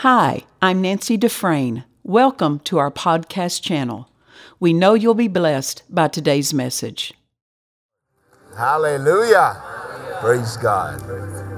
[0.00, 1.84] Hi, I'm Nancy Dufresne.
[2.02, 4.10] Welcome to our podcast channel.
[4.60, 7.14] We know you'll be blessed by today's message.
[8.58, 9.56] Hallelujah.
[10.20, 11.00] Praise God.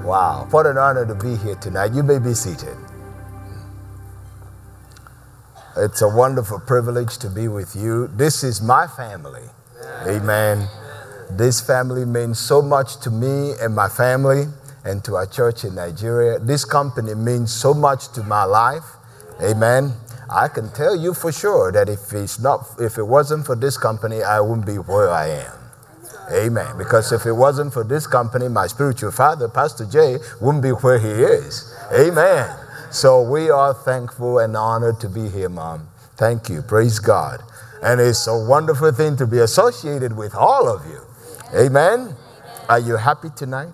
[0.05, 0.47] Wow.
[0.51, 1.91] What an honor to be here tonight.
[1.91, 2.77] You may be seated.
[5.75, 8.07] It's a wonderful privilege to be with you.
[8.07, 9.49] This is my family.
[10.07, 10.65] Amen.
[11.29, 14.45] This family means so much to me and my family
[14.83, 16.39] and to our church in Nigeria.
[16.39, 18.83] This company means so much to my life.
[19.41, 19.93] Amen.
[20.29, 23.77] I can tell you for sure that if it's not if it wasn't for this
[23.77, 25.59] company, I wouldn't be where I am.
[26.31, 26.77] Amen.
[26.77, 30.99] Because if it wasn't for this company, my spiritual father, Pastor Jay, wouldn't be where
[30.99, 31.73] he is.
[31.91, 32.55] Amen.
[32.91, 35.89] So we are thankful and honored to be here, Mom.
[36.17, 36.61] Thank you.
[36.61, 37.41] Praise God.
[37.81, 41.01] And it's a wonderful thing to be associated with all of you.
[41.55, 42.15] Amen.
[42.67, 43.73] Are you happy tonight?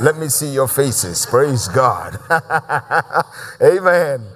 [0.00, 1.26] Let me see your faces.
[1.26, 2.18] Praise God.
[3.62, 4.26] Amen.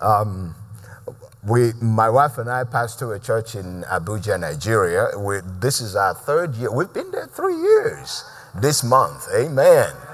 [0.00, 0.54] Um,
[1.46, 5.16] we, my wife and I pastor a church in Abuja, Nigeria.
[5.18, 6.72] We, this is our third year.
[6.72, 9.28] We've been there three years this month.
[9.34, 10.05] Amen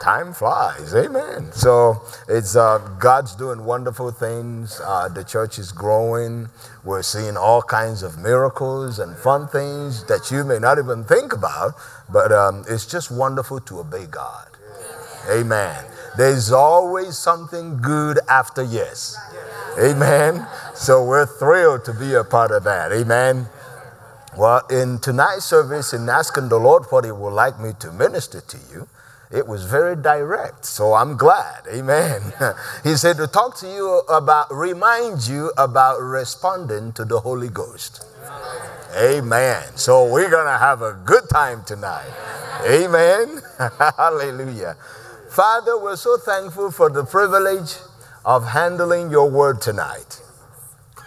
[0.00, 0.94] time flies.
[0.94, 1.52] Amen.
[1.52, 4.80] So it's uh, God's doing wonderful things.
[4.84, 6.48] Uh, the church is growing.
[6.84, 11.32] We're seeing all kinds of miracles and fun things that you may not even think
[11.32, 11.74] about.
[12.10, 14.48] But um, it's just wonderful to obey God.
[15.30, 15.84] Amen.
[16.16, 19.16] There's always something good after yes.
[19.78, 20.46] Amen.
[20.74, 22.92] So we're thrilled to be a part of that.
[22.92, 23.46] Amen.
[24.36, 28.40] Well, in tonight's service, in asking the Lord what He would like me to minister
[28.40, 28.88] to you,
[29.30, 31.66] it was very direct, so I'm glad.
[31.70, 32.32] Amen.
[32.84, 38.06] he said to talk to you about, remind you about responding to the Holy Ghost.
[38.96, 39.62] Amen.
[39.76, 42.10] So we're going to have a good time tonight.
[42.64, 43.42] Amen.
[43.96, 44.76] Hallelujah.
[45.30, 47.76] Father, we're so thankful for the privilege
[48.24, 50.22] of handling your word tonight.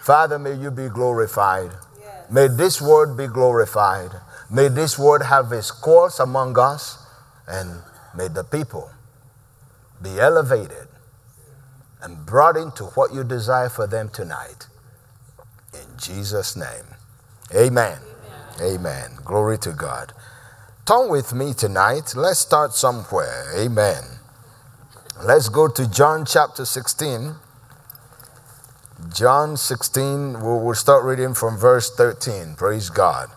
[0.03, 1.71] Father, may you be glorified.
[2.29, 4.11] May this word be glorified.
[4.49, 7.03] May this word have its course among us
[7.47, 7.81] and
[8.15, 8.91] May the people
[10.01, 10.87] be elevated
[12.01, 14.67] and brought into what you desire for them tonight.
[15.73, 16.85] In Jesus' name.
[17.55, 17.99] Amen.
[18.59, 18.73] Amen.
[18.75, 19.11] Amen.
[19.23, 20.13] Glory to God.
[20.85, 22.13] Turn with me tonight.
[22.15, 23.51] Let's start somewhere.
[23.55, 24.03] Amen.
[25.23, 27.35] Let's go to John chapter 16.
[29.13, 32.55] John 16, we'll, start reading from verse 13.
[32.55, 33.29] Praise God.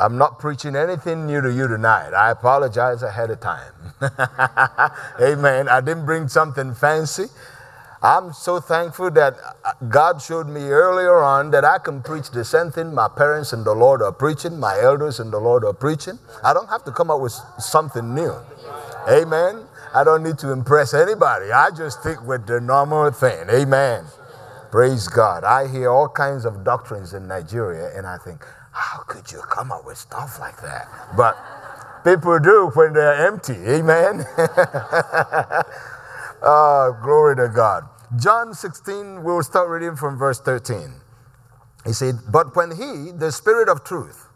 [0.00, 2.14] I'm not preaching anything new to you tonight.
[2.14, 3.72] I apologize ahead of time.
[5.20, 5.68] Amen.
[5.68, 7.26] I didn't bring something fancy.
[8.02, 12.44] I'm so thankful that uh, God showed me earlier on that I can preach the
[12.46, 15.74] same thing my parents and the Lord are preaching, my elders and the Lord are
[15.74, 16.18] preaching.
[16.42, 18.34] I don't have to come up with something new.
[19.08, 19.66] Amen.
[19.94, 21.52] I don't need to impress anybody.
[21.52, 23.50] I just stick with the normal thing.
[23.50, 24.04] Amen.
[24.70, 25.44] Praise God.
[25.44, 29.72] I hear all kinds of doctrines in Nigeria and I think, how could you come
[29.72, 30.88] up with stuff like that?
[31.16, 31.36] But
[32.04, 33.54] people do when they're empty.
[33.54, 34.24] Amen.
[36.42, 37.84] oh, glory to God.
[38.18, 40.94] John 16, we'll start reading from verse 13.
[41.86, 44.26] He said, But when he, the Spirit of truth,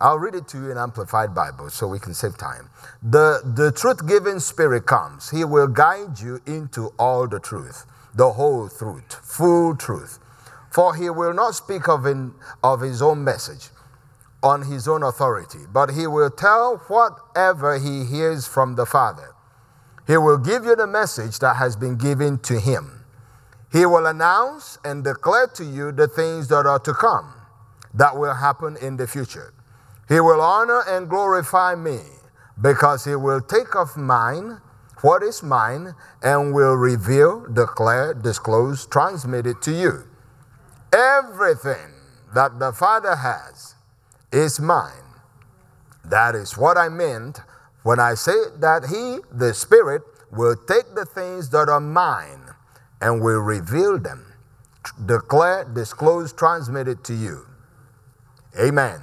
[0.00, 2.68] I'll read it to you in Amplified Bible so we can save time.
[3.02, 8.32] The, the truth giving Spirit comes, he will guide you into all the truth, the
[8.32, 10.18] whole truth, full truth.
[10.72, 13.68] For he will not speak of, in, of his own message
[14.42, 19.34] on his own authority, but he will tell whatever he hears from the Father.
[20.06, 23.04] He will give you the message that has been given to him.
[23.70, 27.32] He will announce and declare to you the things that are to come,
[27.94, 29.54] that will happen in the future.
[30.08, 32.00] He will honor and glorify me,
[32.60, 34.60] because he will take of mine
[35.02, 40.04] what is mine and will reveal, declare, disclose, transmit it to you.
[40.92, 41.94] Everything
[42.34, 43.74] that the Father has
[44.30, 44.92] is mine.
[46.04, 47.40] That is what I meant
[47.82, 52.42] when I said that He, the Spirit, will take the things that are mine
[53.00, 54.32] and will reveal them,
[55.06, 57.46] declare, disclose, transmit it to you.
[58.58, 59.00] Amen.
[59.00, 59.02] Amen.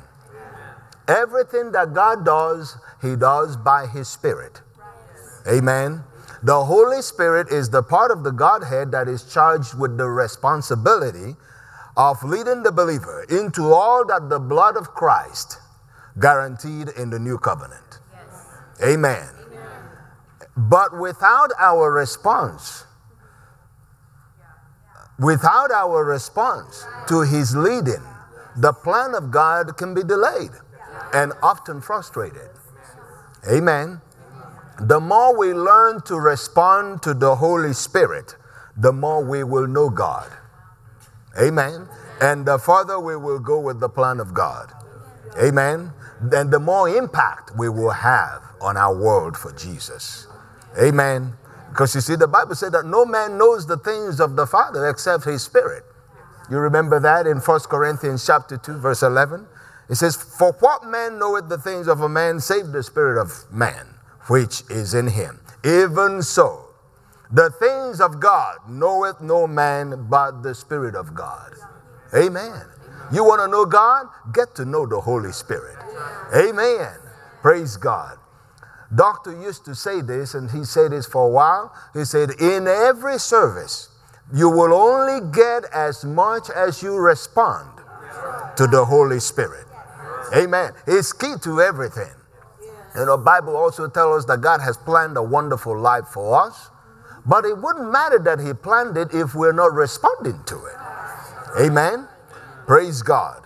[1.08, 4.62] Everything that God does, He does by His Spirit.
[5.48, 6.04] Amen.
[6.44, 11.36] The Holy Spirit is the part of the Godhead that is charged with the responsibility
[12.00, 15.58] of leading the believer into all that the blood of Christ
[16.18, 18.00] guaranteed in the new covenant.
[18.14, 18.94] Yes.
[18.94, 19.28] Amen.
[19.52, 19.70] Amen.
[20.56, 22.86] But without our response,
[25.20, 28.04] without our response to his leading,
[28.56, 30.52] the plan of God can be delayed
[31.14, 32.50] and often frustrated.
[33.52, 34.00] Amen.
[34.80, 38.38] The more we learn to respond to the Holy Spirit,
[38.78, 40.32] the more we will know God.
[41.40, 41.88] Amen.
[42.22, 44.72] And the further we will go with the plan of God.
[45.42, 45.94] Amen.
[46.22, 50.28] Then the more impact we will have on our world for Jesus.
[50.82, 51.34] Amen.
[51.70, 54.90] Because you see, the Bible said that no man knows the things of the Father
[54.90, 55.84] except his spirit.
[56.50, 59.46] You remember that in 1 Corinthians chapter 2, verse 11?
[59.90, 63.46] It says, For what man knoweth the things of a man save the spirit of
[63.52, 63.86] man,
[64.28, 65.40] which is in him?
[65.64, 66.69] Even so,
[67.32, 71.54] the things of God knoweth no man but the Spirit of God.
[72.16, 72.66] Amen.
[73.12, 74.08] You want to know God?
[74.34, 75.78] Get to know the Holy Spirit.
[76.36, 76.96] Amen.
[77.42, 78.18] Praise God.
[78.94, 81.74] Doctor used to say this, and he said this for a while.
[81.94, 83.90] He said, In every service,
[84.34, 87.70] you will only get as much as you respond
[88.58, 89.66] to the Holy Spirit.
[90.36, 90.74] Amen.
[90.88, 92.12] It's key to everything.
[92.96, 96.70] You know, Bible also tells us that God has planned a wonderful life for us,
[97.26, 100.76] but it wouldn't matter that He planned it if we're not responding to it.
[101.60, 102.08] Amen.
[102.68, 103.44] Praise God.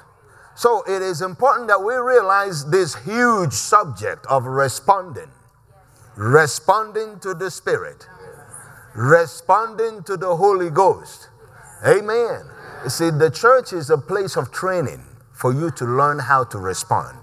[0.55, 5.31] So it is important that we realize this huge subject of responding,
[6.15, 8.07] responding to the Spirit,
[8.93, 11.29] responding to the Holy Ghost.
[11.85, 12.45] Amen.
[12.83, 15.03] You see, the church is a place of training
[15.33, 17.22] for you to learn how to respond.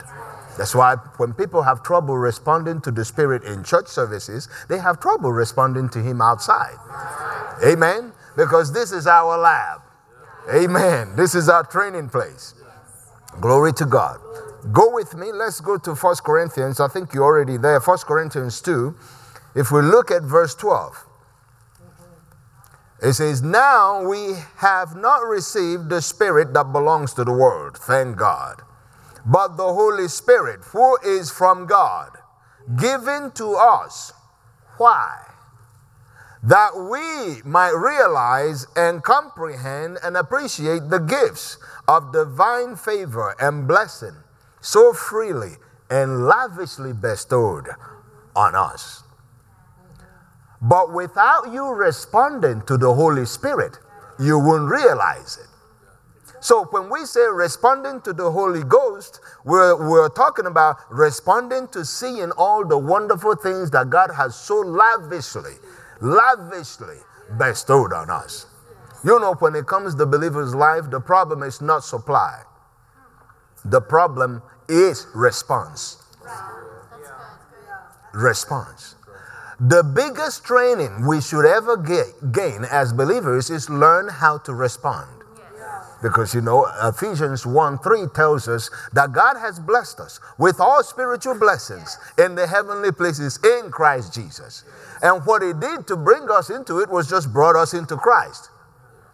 [0.61, 5.01] That's why when people have trouble responding to the Spirit in church services, they have
[5.01, 6.77] trouble responding to Him outside.
[7.65, 8.13] Amen.
[8.37, 9.81] Because this is our lab.
[10.53, 11.17] Amen.
[11.17, 12.53] This is our training place.
[13.41, 14.21] Glory to God.
[14.71, 15.33] Go with me.
[15.33, 16.79] Let's go to First Corinthians.
[16.79, 17.81] I think you're already there.
[17.81, 18.95] First Corinthians 2.
[19.55, 21.07] If we look at verse 12,
[23.03, 28.19] it says, Now we have not received the Spirit that belongs to the world, thank
[28.19, 28.61] God,
[29.27, 32.11] but the Holy Spirit, who is from God,
[32.77, 34.13] given to us.
[34.79, 35.27] Why?
[36.43, 44.17] That we might realize and comprehend and appreciate the gifts of divine favor and blessing
[44.61, 45.57] so freely
[45.91, 47.69] and lavishly bestowed
[48.35, 49.03] on us.
[50.63, 53.79] But without you responding to the Holy Spirit,
[54.19, 55.50] you won't realize it.
[56.41, 61.85] So when we say responding to the Holy Ghost, we're, we're talking about responding to
[61.85, 65.55] seeing all the wonderful things that God has so lavishly,
[66.01, 66.97] lavishly
[67.39, 68.47] bestowed on us.
[69.05, 72.43] You know, when it comes to believer's life, the problem is not supply.
[73.65, 76.03] The problem is response.
[78.15, 78.97] Response.
[79.61, 85.20] The biggest training we should ever get, gain as believers is learn how to respond.
[86.03, 90.83] Because you know, Ephesians 1 3 tells us that God has blessed us with all
[90.83, 94.65] spiritual blessings in the heavenly places in Christ Jesus.
[95.03, 98.51] And what He did to bring us into it was just brought us into Christ.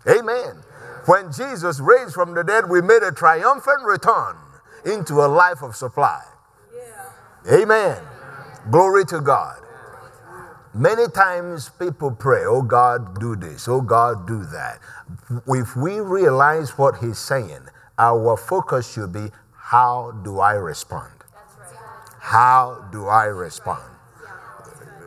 [0.09, 0.63] Amen.
[1.07, 4.37] When Jesus raised from the dead, we made a triumphant return
[4.85, 6.23] into a life of supply.
[7.53, 8.01] Amen.
[8.71, 9.61] Glory to God.
[10.77, 14.79] Many times people pray, Oh God, do this, oh God, do that.
[15.49, 17.61] If we realize what He's saying,
[17.99, 21.13] our focus should be how do I respond?
[22.21, 23.91] How do I respond?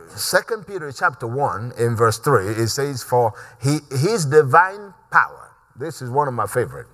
[0.08, 6.02] Second Peter chapter 1 in verse 3, it says, For he, his divine power, this
[6.02, 6.88] is one of my favorite.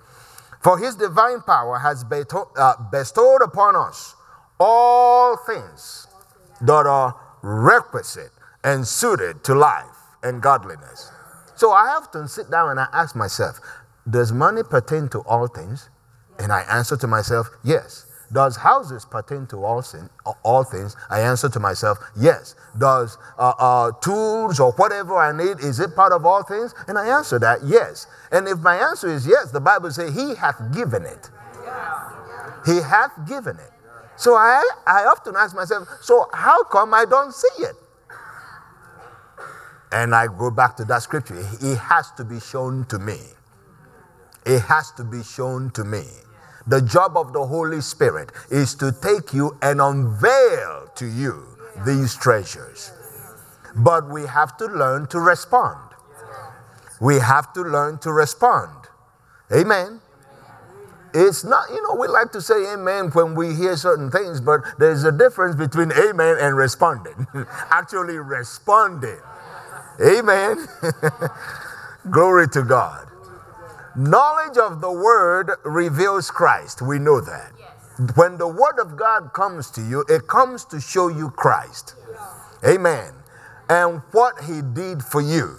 [0.61, 4.15] For his divine power has uh, bestowed upon us
[4.61, 6.09] all things
[6.61, 8.33] that are requisite
[8.67, 9.87] and suited to life
[10.25, 11.13] and godliness.
[11.55, 13.61] So I to sit down and I ask myself,
[14.11, 15.89] does money pertain to all things?
[16.39, 18.05] And I answer to myself, yes.
[18.33, 20.11] Does houses pertain to all, sin,
[20.43, 20.97] all things?
[21.09, 22.57] I answer to myself, yes.
[22.77, 26.75] Does uh, uh, tools or whatever I need, is it part of all things?
[26.89, 28.09] And I answer that, yes.
[28.33, 31.31] And if my answer is yes, the Bible says, He hath given it.
[32.67, 33.71] He hath given it.
[34.17, 37.77] So I, I often ask myself, so how come I don't see it?
[39.93, 41.39] And I go back to that scripture.
[41.63, 43.19] It has to be shown to me.
[44.45, 46.05] It has to be shown to me.
[46.67, 51.45] The job of the Holy Spirit is to take you and unveil to you
[51.85, 52.93] these treasures.
[53.77, 55.79] But we have to learn to respond.
[57.01, 58.73] We have to learn to respond.
[59.53, 60.01] Amen.
[61.15, 64.61] It's not, you know, we like to say amen when we hear certain things, but
[64.79, 67.27] there's a difference between amen and responding.
[67.71, 69.19] Actually, responding.
[70.01, 70.67] Amen.
[72.11, 73.09] Glory to God.
[73.97, 76.83] Knowledge of the word reveals Christ.
[76.83, 77.53] We know that.
[78.15, 81.95] When the word of God comes to you, it comes to show you Christ.
[82.67, 83.13] Amen.
[83.71, 85.57] And what he did for you.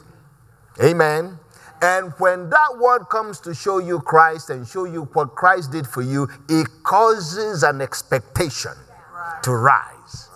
[0.81, 1.39] Amen.
[1.81, 5.87] And when that word comes to show you Christ and show you what Christ did
[5.87, 8.73] for you, it causes an expectation
[9.43, 10.29] to rise.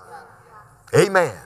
[0.95, 1.37] Amen.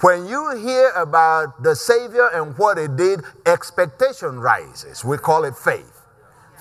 [0.00, 5.04] When you hear about the Savior and what He did, expectation rises.
[5.04, 6.02] We call it faith.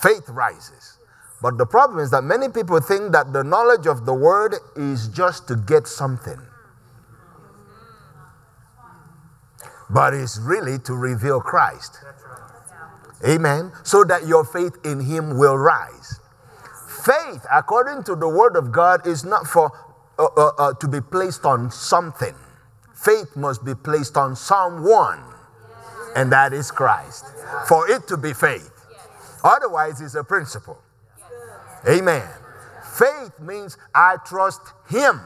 [0.02, 0.98] Faith rises.
[1.42, 5.08] But the problem is that many people think that the knowledge of the Word is
[5.08, 6.40] just to get something.
[9.90, 11.98] But it's really to reveal Christ.
[13.26, 13.72] Amen.
[13.84, 16.20] So that your faith in Him will rise.
[17.06, 19.72] Faith, according to the Word of God, is not for
[20.18, 22.36] uh, uh, uh, to be placed on something.
[23.04, 25.24] Faith must be placed on someone,
[26.16, 27.26] and that is Christ.
[27.68, 28.72] For it to be faith.
[29.44, 30.78] Otherwise, it's a principle.
[31.88, 32.28] Amen.
[32.98, 35.22] Faith means I trust Him.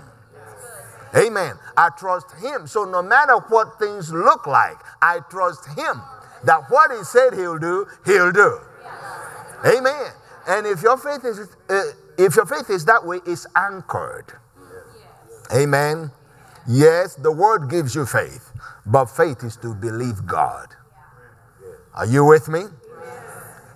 [1.15, 1.55] Amen.
[1.75, 2.67] I trust Him.
[2.67, 6.01] So no matter what things look like, I trust Him
[6.43, 8.59] that what He said He'll do, He'll do.
[9.65, 10.11] Amen.
[10.47, 11.39] And if your faith is,
[11.69, 11.83] uh,
[12.17, 14.33] if your faith is that way, it's anchored.
[15.53, 16.11] Amen.
[16.67, 18.51] Yes, the word gives you faith,
[18.85, 20.69] but faith is to believe God.
[21.93, 22.63] Are you with me?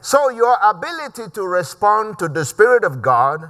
[0.02, 3.50] So, your ability to respond to the Spirit of God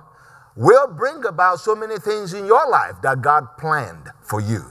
[0.55, 4.65] will bring about so many things in your life that God planned for you.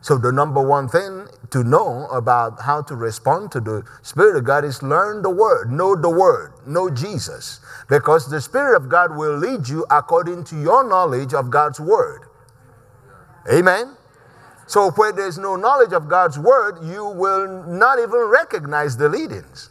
[0.00, 4.44] So, the number one thing to know about how to respond to the Spirit of
[4.44, 9.16] God is learn the Word, know the Word, know Jesus, because the Spirit of God
[9.16, 12.27] will lead you according to your knowledge of God's Word.
[13.52, 13.96] Amen.
[14.66, 19.70] So, where there's no knowledge of God's Word, you will not even recognize the leadings.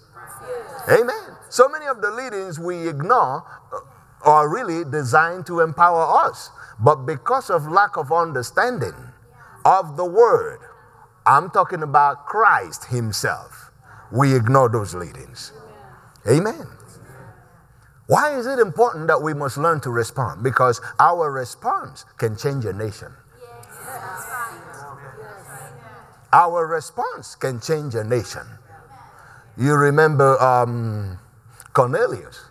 [0.90, 1.38] Amen.
[1.50, 3.80] So many of the leadings we ignore uh,
[4.28, 6.50] are really designed to empower us.
[6.80, 8.96] But because of lack of understanding
[9.66, 10.60] of the word,
[11.26, 13.72] I'm talking about Christ Himself,
[14.12, 15.52] we ignore those leadings.
[16.28, 16.68] Amen.
[18.08, 20.42] Why is it important that we must learn to respond?
[20.42, 23.14] Because our response can change a nation.
[26.34, 28.46] Our response can change a nation.
[29.58, 31.20] You remember um,
[31.74, 32.46] Cornelius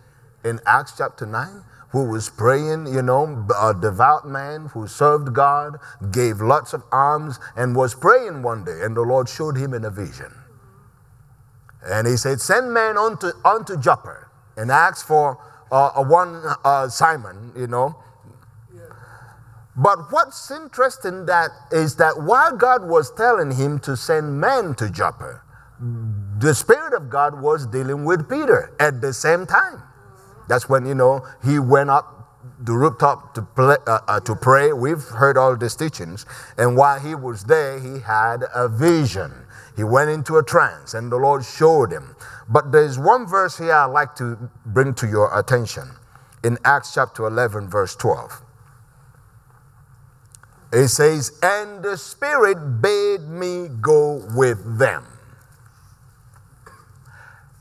[0.45, 5.76] in Acts chapter 9, who was praying, you know, a devout man who served God,
[6.11, 9.85] gave lots of alms, and was praying one day, and the Lord showed him in
[9.85, 10.33] a vision.
[11.85, 15.38] And he said, Send men unto, unto Joppa and ask for
[15.71, 17.97] uh, one uh, Simon, you know.
[19.76, 24.88] But what's interesting that is that while God was telling him to send men to
[24.88, 25.42] Joppa,
[26.38, 29.83] the Spirit of God was dealing with Peter at the same time.
[30.49, 32.16] That's when, you know, he went up
[32.61, 34.73] the rooftop to, play, uh, uh, to pray.
[34.73, 36.25] We've heard all these teachings.
[36.56, 39.33] And while he was there, he had a vision.
[39.76, 42.16] He went into a trance, and the Lord showed him.
[42.49, 45.90] But there's one verse here I'd like to bring to your attention
[46.42, 48.42] in Acts chapter 11, verse 12.
[50.73, 55.05] It says, And the Spirit bade me go with them.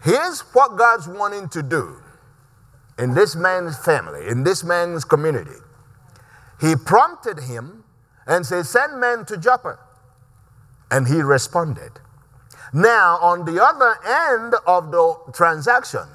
[0.04, 1.98] Here's what God's wanting to do
[2.98, 5.60] in this man's family, in this man's community.
[6.62, 7.84] He prompted him
[8.28, 9.80] and said, Send men to Joppa.
[10.92, 11.92] And he responded.
[12.74, 16.08] Now, on the other end of the transaction,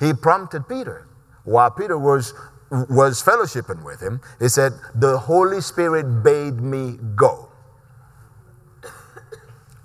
[0.00, 1.06] he prompted Peter.
[1.44, 2.34] While Peter was,
[2.70, 7.48] was fellowshipping with him, he said, The Holy Spirit bade me go.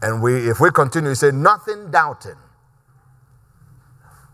[0.01, 2.35] And we, if we continue, he said, Nothing doubting.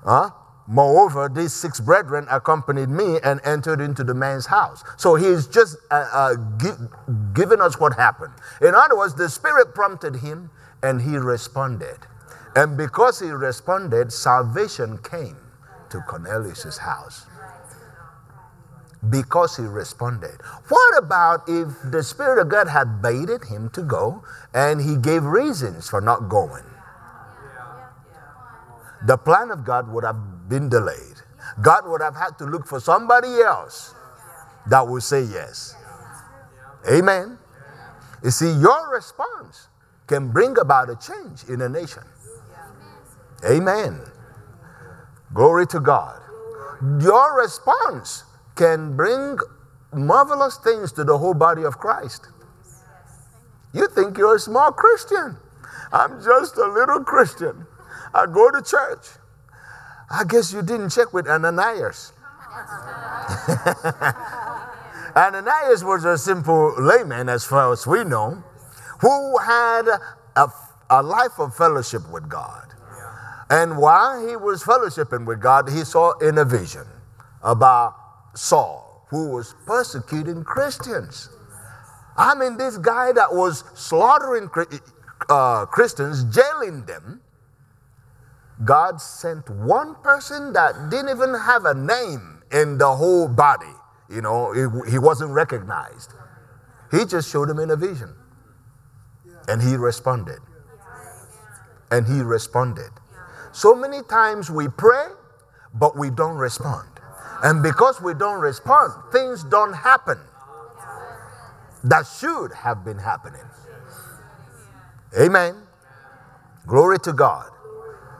[0.04, 0.32] Huh?
[0.68, 4.84] Moreover, these six brethren accompanied me and entered into the man's house.
[4.98, 6.86] So he's just uh, uh, gi-
[7.34, 8.34] giving us what happened.
[8.62, 10.52] In other words, the Spirit prompted him
[10.84, 12.00] and he responded.
[12.56, 15.38] And because he responded, salvation came
[15.90, 17.26] to Cornelius' house.
[19.08, 20.42] Because he responded.
[20.68, 25.24] What about if the Spirit of God had baited him to go and he gave
[25.24, 26.64] reasons for not going?
[29.06, 31.22] the plan of God would have been delayed.
[31.62, 33.96] God would have had to look for somebody else
[34.68, 35.76] that would say yes.
[36.90, 37.38] Amen.
[38.24, 39.68] You see, your response
[40.08, 42.04] can bring about a change in a nation.
[43.50, 44.02] Amen.
[45.34, 46.22] Glory to God.
[47.02, 48.24] Your response
[48.60, 49.40] can bring
[49.94, 52.28] marvelous things to the whole body of Christ.
[53.74, 55.38] You think you're a small Christian.
[55.94, 57.66] I'm just a little Christian.
[58.14, 59.08] I go to church.
[60.12, 62.12] I guess you didn't check with Ananias.
[65.16, 68.44] Ananias was a simple layman, as far as we know,
[69.00, 69.88] who had
[70.36, 70.50] a,
[70.90, 72.74] a life of fellowship with God.
[73.50, 76.86] And while he was fellowshipping with God, he saw in a vision
[77.42, 77.99] about
[78.34, 81.30] Saul, who was persecuting Christians.
[82.18, 84.50] I mean, this guy that was slaughtering
[85.30, 87.22] uh, Christians, jailing them,
[88.66, 93.74] God sent one person that didn't even have a name in the whole body.
[94.10, 96.14] You know, he, he wasn't recognized.
[96.92, 98.14] He just showed him in a vision.
[99.48, 100.40] And he responded.
[101.92, 102.90] And he responded.
[103.52, 105.08] So many times we pray,
[105.74, 106.89] but we don't respond.
[107.44, 110.20] And because we don't respond, things don't happen
[111.84, 113.42] that should have been happening.
[115.20, 115.56] Amen.
[116.68, 117.50] Glory to God.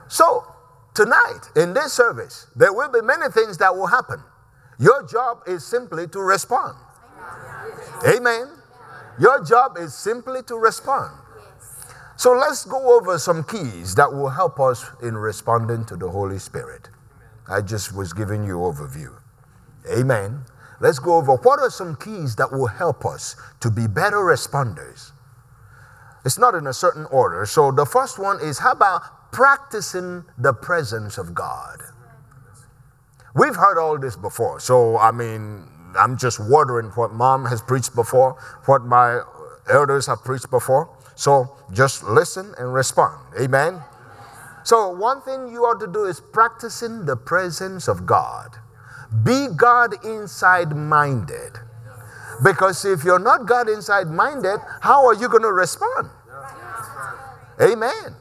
[0.08, 0.46] So,
[0.96, 4.24] tonight in this service, there will be many things that will happen.
[4.80, 6.78] Your job is simply to respond.
[8.08, 8.48] Amen.
[9.20, 11.12] Your job is simply to respond.
[12.16, 16.40] So let's go over some keys that will help us in responding to the Holy
[16.40, 16.90] Spirit.
[17.50, 19.16] I just was giving you overview.
[19.92, 20.44] Amen.
[20.80, 25.12] Let's go over what are some keys that will help us to be better responders.
[26.26, 27.46] It's not in a certain order.
[27.46, 31.82] So the first one is how about practicing the presence of God?
[33.36, 34.60] We've heard all this before.
[34.60, 39.22] So, I mean, I'm just watering what mom has preached before, what my
[39.70, 40.90] elders have preached before.
[41.16, 43.20] So just listen and respond.
[43.40, 43.82] Amen.
[44.64, 48.58] So, one thing you ought to do is practicing the presence of God.
[49.24, 51.58] Be God inside minded.
[52.44, 56.10] Because if you're not God inside minded, how are you going to respond?
[57.62, 58.16] Amen.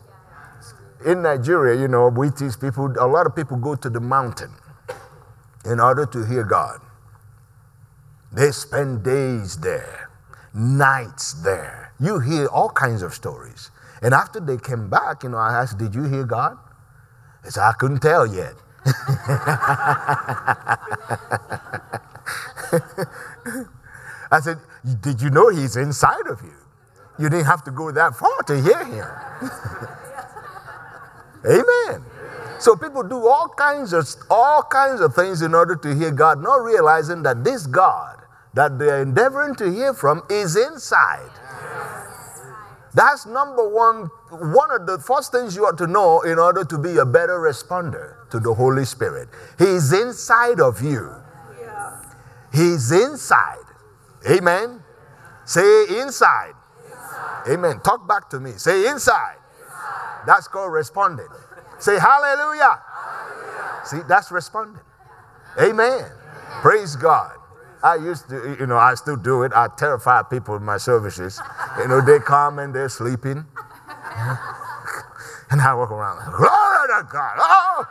[1.07, 4.53] In Nigeria, you know, we teach people, a lot of people go to the mountain
[5.65, 6.81] in order to hear God.
[8.33, 10.11] They spend days there,
[10.53, 13.71] nights there you hear all kinds of stories.
[14.03, 16.57] And after they came back, you know, I asked, Did you hear God?
[17.45, 18.55] They said, I couldn't tell yet.
[24.31, 24.59] I said,
[25.01, 26.55] Did you know He's inside of you?
[27.19, 29.07] You didn't have to go that far to hear Him.
[31.45, 32.05] Amen.
[32.61, 36.43] So people do all kinds of all kinds of things in order to hear God,
[36.43, 38.19] not realizing that this God
[38.55, 41.31] that they're endeavoring to hear from is inside.
[42.99, 46.77] That's number one, one of the first things you ought to know in order to
[46.77, 49.29] be a better responder to the Holy Spirit.
[49.57, 51.15] He's inside of you.
[52.53, 53.63] He's inside.
[54.29, 54.83] Amen.
[55.45, 56.55] Say inside.
[56.85, 57.43] inside.
[57.49, 57.81] Amen.
[57.85, 58.51] Talk back to me.
[58.57, 59.37] Say inside.
[59.63, 60.27] inside.
[60.27, 61.29] That's called responding.
[61.79, 62.83] Say hallelujah.
[62.83, 63.85] hallelujah.
[63.85, 64.83] See, that's responding.
[65.57, 65.71] Amen.
[65.71, 66.11] Amen.
[66.63, 67.38] Praise God.
[67.83, 69.53] I used to, you know, I still do it.
[69.55, 71.41] I terrify people in my services.
[71.79, 73.45] You know, they come and they're sleeping.
[75.51, 77.37] and I walk around, glory to God.
[77.41, 77.87] Oh!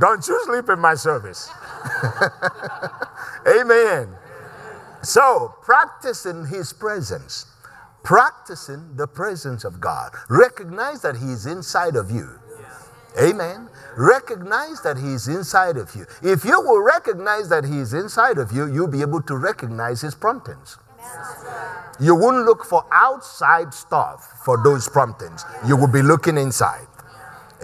[0.00, 1.50] Don't you sleep in my service.
[3.46, 4.08] Amen.
[5.02, 7.46] So, practicing His presence,
[8.02, 10.12] practicing the presence of God.
[10.28, 12.40] Recognize that He is inside of you.
[13.20, 13.68] Amen.
[13.96, 16.06] Recognize that He is inside of you.
[16.22, 20.00] If you will recognize that He is inside of you, you'll be able to recognize
[20.00, 20.78] His promptings.
[22.00, 25.44] You won't look for outside stuff for those promptings.
[25.66, 26.86] You will be looking inside.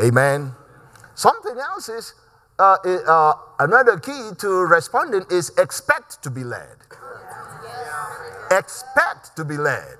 [0.02, 0.52] Amen.
[1.14, 2.14] Something else is
[2.58, 6.76] uh, uh, another key to responding is expect to be led.
[8.50, 9.96] Expect to be led.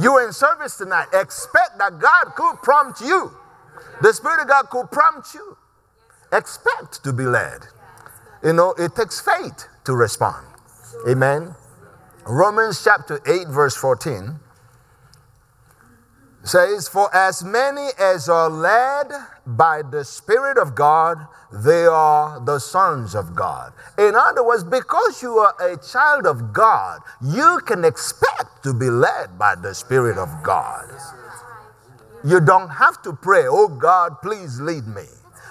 [0.00, 1.08] You're in service tonight.
[1.12, 3.32] Expect that God could prompt you.
[4.00, 5.56] The Spirit of God could prompt you.
[6.32, 7.62] Expect to be led.
[8.42, 10.46] You know, it takes faith to respond.
[11.08, 11.54] Amen.
[12.26, 14.38] Romans chapter 8, verse 14
[16.44, 19.08] says, For as many as are led
[19.46, 21.18] by the Spirit of God,
[21.52, 23.72] they are the sons of God.
[23.98, 28.90] In other words, because you are a child of God, you can expect to be
[28.90, 30.84] led by the Spirit of God.
[32.24, 35.06] You don't have to pray, Oh God, please lead me.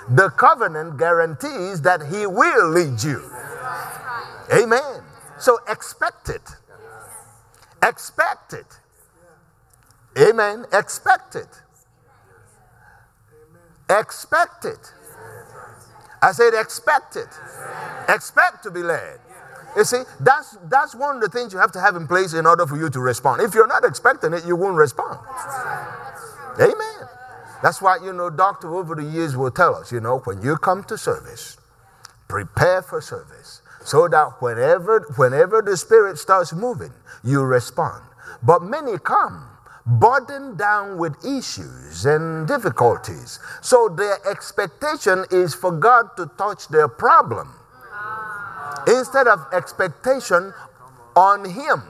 [0.10, 3.22] The covenant guarantees that He will lead you.
[4.54, 5.04] Amen.
[5.40, 6.50] So expect it.
[7.84, 8.80] Expect it.
[10.18, 10.66] Amen.
[10.74, 11.62] Expect it.
[13.90, 14.94] Expect it.
[16.22, 17.28] I said, expect it.
[18.10, 19.20] Expect to be led.
[19.76, 22.48] You see, that's that's one of the things you have to have in place in
[22.48, 23.42] order for you to respond.
[23.42, 25.20] If you're not expecting it, you won't respond.
[26.60, 27.07] Amen.
[27.64, 30.58] That's why, you know, doctor over the years will tell us, you know, when you
[30.58, 31.58] come to service,
[32.28, 36.94] Prepare for service so that whenever, whenever the Spirit starts moving,
[37.24, 38.04] you respond.
[38.44, 39.48] But many come
[39.86, 43.40] burdened down with issues and difficulties.
[43.62, 47.54] So their expectation is for God to touch their problem
[48.88, 50.54] instead of expectation
[51.16, 51.84] on Him.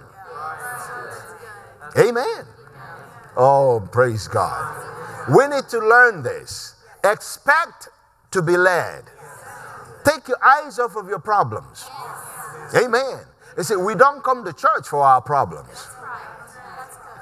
[1.98, 2.46] Amen.
[3.36, 5.07] Oh, praise God.
[5.36, 6.76] We need to learn this.
[7.04, 7.90] Expect
[8.32, 9.04] to be led.
[10.06, 11.86] Take your eyes off of your problems.
[12.76, 13.20] Amen.
[13.56, 15.88] They say, we don't come to church for our problems.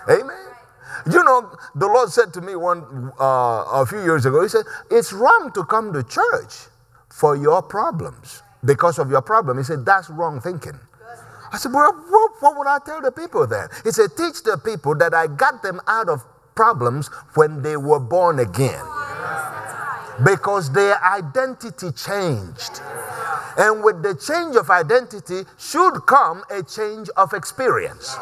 [0.10, 0.46] Amen.
[1.12, 4.66] You know, the Lord said to me one uh, a few years ago, He said,
[4.92, 6.54] It's wrong to come to church
[7.10, 9.58] for your problems because of your problem.
[9.58, 10.80] He said, That's wrong thinking.
[11.52, 13.68] I said, Well, what, what would I tell the people then?
[13.84, 16.24] He said, Teach the people that I got them out of
[16.56, 18.84] problems when they were born again
[20.24, 22.82] because their identity changed.
[23.58, 28.18] And with the change of identity should come a change of experience.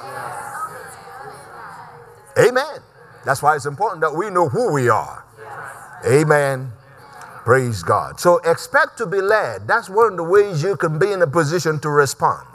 [2.38, 2.80] Amen.
[3.26, 5.24] That's why it's important that we know who we are.
[6.06, 6.72] Amen.
[7.46, 8.20] Praise God.
[8.20, 9.68] So expect to be led.
[9.68, 12.46] That's one of the ways you can be in a position to respond.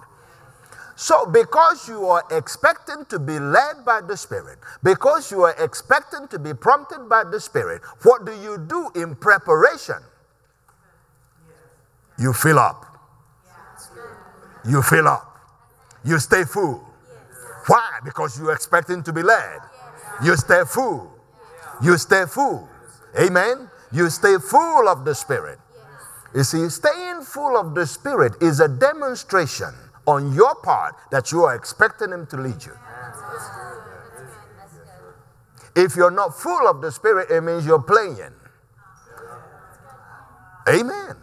[1.01, 6.27] So, because you are expecting to be led by the Spirit, because you are expecting
[6.27, 10.03] to be prompted by the Spirit, what do you do in preparation?
[12.19, 12.85] You fill up.
[14.69, 15.39] You fill up.
[16.05, 16.85] You stay full.
[17.69, 18.01] Why?
[18.05, 19.61] Because you're expecting to be led.
[20.25, 21.13] You stay full.
[21.81, 22.69] You stay full.
[23.17, 23.71] Amen.
[23.93, 25.61] You stay full of the Spirit.
[26.35, 29.73] You see, staying full of the Spirit is a demonstration
[30.09, 32.73] on your part that you are expecting Him to lead you.
[35.77, 38.33] If you're not full of the Spirit, it means you're playing.
[40.67, 41.15] Amen.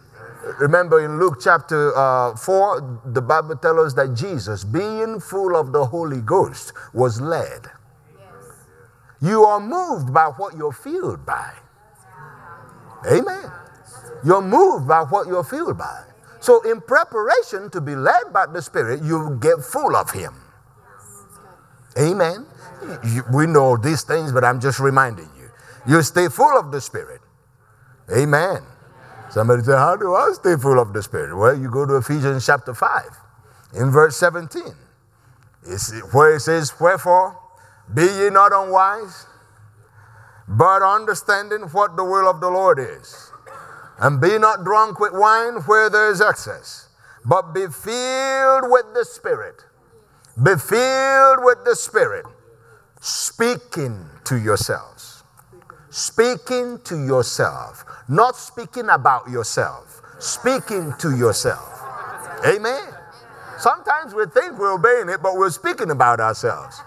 [0.60, 5.72] Remember in Luke chapter uh, 4, the Bible tells us that Jesus, being full of
[5.72, 7.66] the Holy Ghost, was led.
[9.20, 11.52] You are moved by what you're filled by.
[13.10, 13.50] Amen.
[14.24, 16.04] You're moved by what you're filled by.
[16.40, 20.34] So, in preparation to be led by the Spirit, you get full of Him.
[21.98, 22.46] Amen.
[23.32, 25.48] We know these things, but I'm just reminding you.
[25.86, 27.20] You stay full of the Spirit.
[28.14, 28.62] Amen.
[29.30, 31.36] Somebody say, How do I stay full of the Spirit?
[31.36, 33.02] Well, you go to Ephesians chapter 5,
[33.74, 34.62] in verse 17.
[35.64, 37.38] It's where it says, Wherefore,
[37.92, 39.26] be ye not unwise,
[40.48, 43.32] but understanding what the will of the Lord is.
[43.98, 46.88] And be not drunk with wine where there is excess,
[47.24, 49.64] but be filled with the Spirit.
[50.42, 52.26] Be filled with the Spirit,
[53.00, 55.22] speaking to yourselves.
[55.88, 61.80] Speaking to yourself, not speaking about yourself, speaking to yourself.
[62.46, 62.92] Amen.
[63.58, 66.82] Sometimes we think we're obeying it, but we're speaking about ourselves.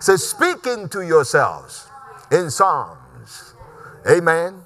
[0.00, 1.86] So speaking to yourselves
[2.30, 3.54] in Psalms.
[4.08, 4.62] Amen.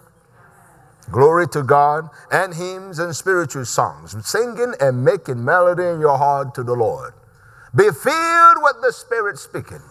[1.12, 6.54] Glory to God, and hymns and spiritual songs, singing and making melody in your heart
[6.54, 7.12] to the Lord.
[7.76, 9.82] Be filled with the Spirit speaking.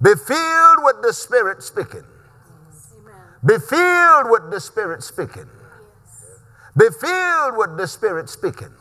[0.00, 2.04] Be filled with the Spirit speaking.
[3.44, 5.48] Be filled with the Spirit speaking.
[6.76, 8.72] Be filled with the Spirit speaking.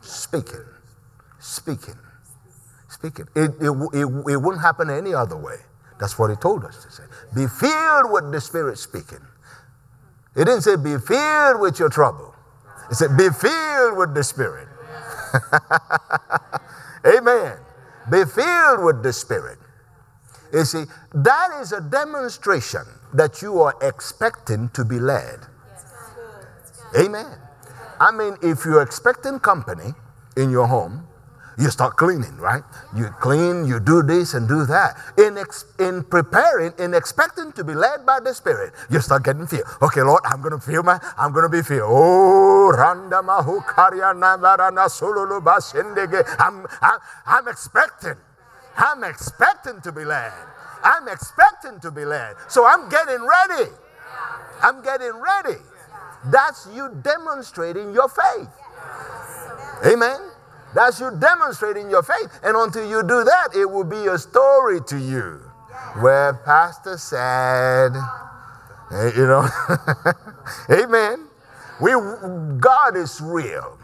[0.00, 0.64] Speaking.
[1.38, 1.98] Speaking.
[2.88, 3.26] Speaking.
[3.34, 5.56] It, it, it, it wouldn't happen any other way.
[5.98, 7.02] That's what he told us to say.
[7.34, 9.20] Be filled with the Spirit speaking.
[10.36, 12.34] It didn't say be filled with your trouble.
[12.90, 14.68] It said be filled with the Spirit.
[17.06, 17.58] Amen.
[18.10, 19.58] Be filled with the Spirit.
[20.52, 22.82] You see, that is a demonstration
[23.14, 25.40] that you are expecting to be led.
[26.98, 27.38] Amen.
[28.00, 29.94] I mean, if you're expecting company
[30.36, 31.06] in your home,
[31.60, 32.62] you start cleaning, right?
[32.96, 34.96] You clean, you do this and do that.
[35.18, 39.46] In, ex- in preparing, in expecting to be led by the Spirit, you start getting
[39.46, 39.66] filled.
[39.82, 41.82] Okay, Lord, I'm going to feel my, I'm going to be filled.
[41.84, 43.22] Oh, randa
[46.38, 48.16] I'm, I'm, I'm expecting.
[48.76, 50.32] I'm expecting to be led.
[50.82, 52.36] I'm expecting to be led.
[52.48, 53.70] So I'm getting ready.
[54.62, 55.58] I'm getting ready.
[56.26, 58.48] That's you demonstrating your faith.
[59.86, 60.29] Amen.
[60.74, 62.40] That's you demonstrating your faith.
[62.42, 65.40] And until you do that, it will be a story to you.
[66.00, 67.92] Where Pastor said,
[68.92, 69.48] eh, you know,
[70.70, 71.26] amen.
[71.80, 71.92] We,
[72.60, 73.78] God is real.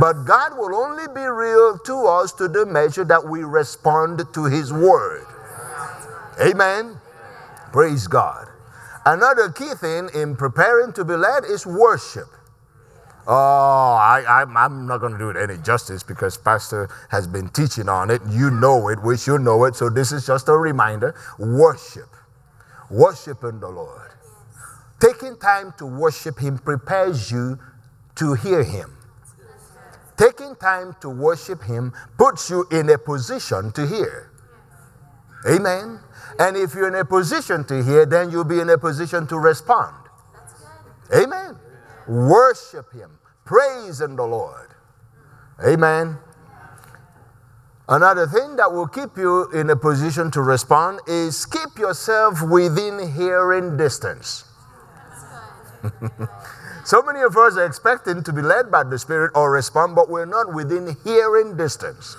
[0.00, 4.44] But God will only be real to us to the measure that we respond to
[4.44, 5.26] His word.
[6.40, 6.98] Amen.
[7.72, 8.48] Praise God.
[9.04, 12.28] Another key thing in preparing to be led is worship.
[13.26, 17.48] Oh, I, I'm, I'm not going to do it any justice because Pastor has been
[17.50, 18.20] teaching on it.
[18.28, 19.76] You know it, we should know it.
[19.76, 21.14] So this is just a reminder.
[21.38, 22.08] Worship.
[22.90, 24.10] Worshiping the Lord.
[25.00, 27.58] Taking time to worship Him prepares you
[28.16, 28.96] to hear Him.
[30.16, 34.30] Taking time to worship Him puts you in a position to hear.
[35.48, 36.00] Amen.
[36.38, 39.38] And if you're in a position to hear, then you'll be in a position to
[39.38, 39.96] respond.
[41.14, 41.56] Amen.
[42.12, 43.18] Worship Him.
[43.46, 44.68] Praise in the Lord.
[45.66, 46.18] Amen.
[47.88, 53.12] Another thing that will keep you in a position to respond is keep yourself within
[53.12, 54.44] hearing distance.
[56.84, 60.10] so many of us are expecting to be led by the Spirit or respond, but
[60.10, 62.16] we're not within hearing distance.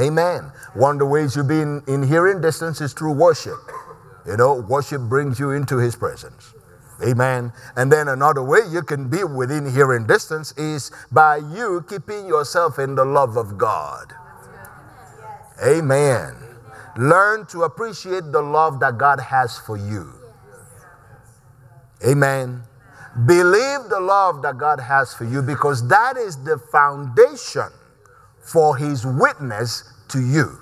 [0.00, 0.50] Amen.
[0.72, 3.58] One of the ways you be in hearing distance is through worship.
[4.26, 6.51] You know, worship brings you into His presence.
[7.04, 7.52] Amen.
[7.76, 12.78] And then another way you can be within hearing distance is by you keeping yourself
[12.78, 14.14] in the love of God.
[15.64, 16.36] Amen.
[16.96, 20.12] Learn to appreciate the love that God has for you.
[22.06, 22.62] Amen.
[23.26, 27.68] Believe the love that God has for you because that is the foundation
[28.40, 30.58] for His witness to you.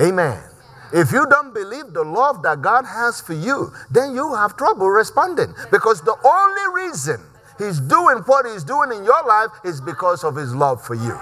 [0.00, 0.51] Amen.
[0.92, 4.90] If you don't believe the love that God has for you, then you have trouble
[4.90, 7.20] responding because the only reason
[7.58, 11.18] He's doing what He's doing in your life is because of His love for you.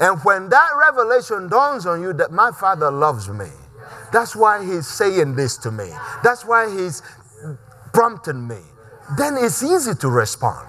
[0.00, 3.48] And when that revelation dawns on you that my Father loves me,
[4.12, 5.90] that's why He's saying this to me,
[6.22, 7.02] that's why He's
[7.92, 8.58] prompting me,
[9.16, 10.68] then it's easy to respond.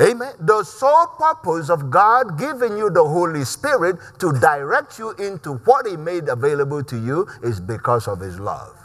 [0.00, 0.34] Amen.
[0.40, 5.86] The sole purpose of God giving you the Holy Spirit to direct you into what
[5.86, 8.76] He made available to you is because of His love.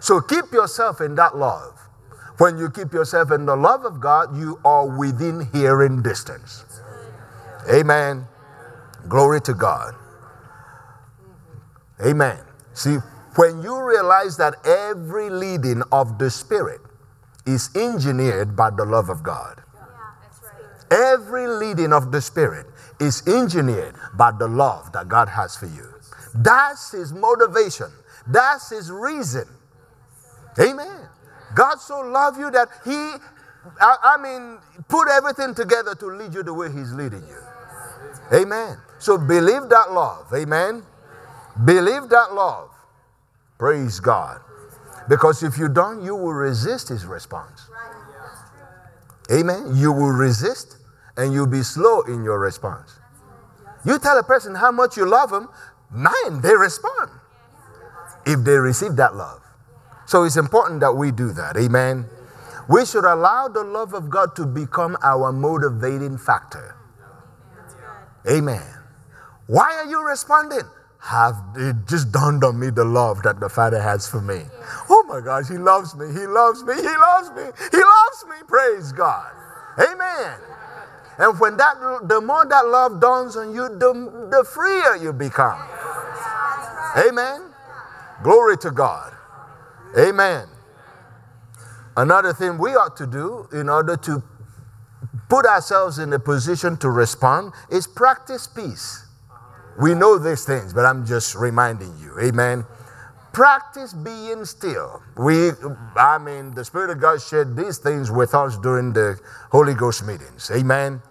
[0.00, 1.78] So keep yourself in that love.
[2.38, 6.64] When you keep yourself in the love of God, you are within hearing distance.
[7.70, 8.26] Amen.
[9.08, 9.94] Glory to God.
[12.04, 12.38] Amen.
[12.72, 12.96] See,
[13.36, 16.80] when you realize that every leading of the Spirit
[17.46, 19.62] is engineered by the love of God.
[20.90, 22.66] Every leading of the Spirit
[23.00, 25.88] is engineered by the love that God has for you.
[26.34, 27.90] That's His motivation,
[28.26, 29.46] that's His reason.
[30.58, 31.08] Amen.
[31.54, 32.92] God so loved you that He,
[33.80, 37.38] I, I mean, put everything together to lead you the way He's leading you.
[38.32, 38.78] Amen.
[38.98, 40.32] So believe that love.
[40.34, 40.82] Amen.
[41.64, 42.70] Believe that love.
[43.58, 44.40] Praise God.
[45.08, 47.68] Because if you don't, you will resist his response.
[49.32, 49.72] Amen.
[49.74, 50.78] You will resist
[51.16, 52.92] and you'll be slow in your response.
[53.84, 55.48] You tell a person how much you love them,
[55.94, 57.10] nine, they respond
[58.26, 59.42] if they receive that love.
[60.06, 61.56] So it's important that we do that.
[61.56, 62.06] Amen.
[62.68, 66.76] We should allow the love of God to become our motivating factor.
[68.30, 68.62] Amen.
[69.46, 70.62] Why are you responding?
[71.04, 74.40] Have it just dawned on me the love that the Father has for me.
[74.88, 78.36] Oh my gosh, He loves me, He loves me, He loves me, He loves me.
[78.46, 79.30] Praise God.
[79.78, 80.38] Amen.
[81.18, 81.76] And when that
[82.08, 85.60] the more that love dawns on you, the, the freer you become.
[86.96, 87.42] Amen.
[88.22, 89.12] Glory to God.
[89.98, 90.48] Amen.
[91.96, 94.22] Another thing we ought to do in order to
[95.28, 99.03] put ourselves in a position to respond is practice peace.
[99.80, 102.18] We know these things, but I'm just reminding you.
[102.20, 102.64] Amen.
[103.32, 105.02] Practice being still.
[105.16, 105.50] We,
[105.96, 109.18] I mean, the Spirit of God shared these things with us during the
[109.50, 110.50] Holy Ghost meetings.
[110.54, 111.02] Amen.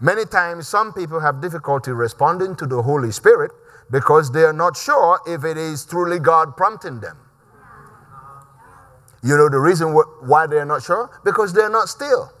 [0.00, 3.52] Many times, some people have difficulty responding to the Holy Spirit
[3.90, 7.16] because they are not sure if it is truly God prompting them.
[9.22, 11.10] You know the reason why they are not sure?
[11.24, 12.32] Because they are not still.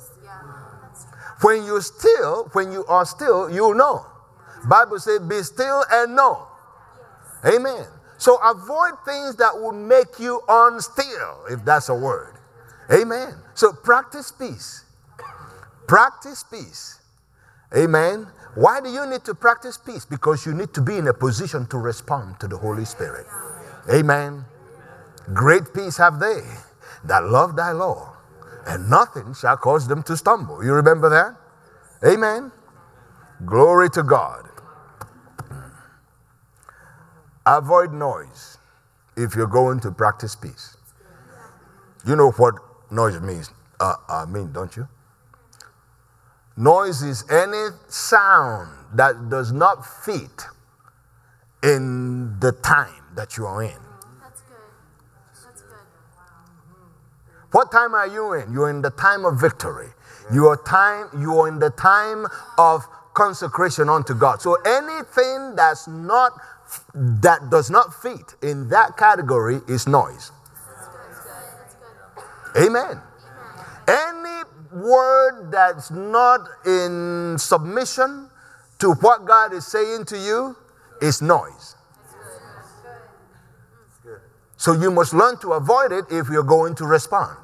[1.42, 4.06] When you still, when you are still, you'll know.
[4.68, 6.46] Bible says, be still and know.
[7.44, 7.86] Amen.
[8.18, 12.34] So avoid things that will make you unstill, if that's a word.
[12.92, 13.34] Amen.
[13.54, 14.84] So practice peace.
[15.86, 17.00] Practice peace.
[17.76, 18.26] Amen.
[18.56, 20.04] Why do you need to practice peace?
[20.04, 23.26] Because you need to be in a position to respond to the Holy Spirit.
[23.92, 24.44] Amen.
[25.32, 26.42] Great peace have they
[27.04, 28.16] that love thy law,
[28.66, 30.64] and nothing shall cause them to stumble.
[30.64, 31.36] You remember that?
[32.06, 32.52] Amen.
[33.46, 34.49] Glory to God.
[37.50, 38.58] Avoid noise
[39.16, 40.76] if you're going to practice peace.
[42.06, 42.54] You know what
[42.92, 44.86] noise means, uh, uh, mean, don't you?
[46.56, 50.44] Noise is any sound that does not fit
[51.64, 53.70] in the time that you are in.
[54.20, 54.56] That's good.
[55.44, 55.76] That's good.
[57.50, 58.52] What time are you in?
[58.52, 59.88] You're in the time of victory.
[60.32, 62.26] You are time, you are in the time
[62.58, 64.40] of consecration unto God.
[64.40, 66.32] So anything that's not
[66.94, 70.32] that does not fit in that category is noise.
[72.56, 73.00] Amen.
[73.88, 78.28] Any word that's not in submission
[78.78, 80.56] to what God is saying to you
[81.00, 81.76] is noise.
[84.56, 87.38] So you must learn to avoid it if you're going to respond.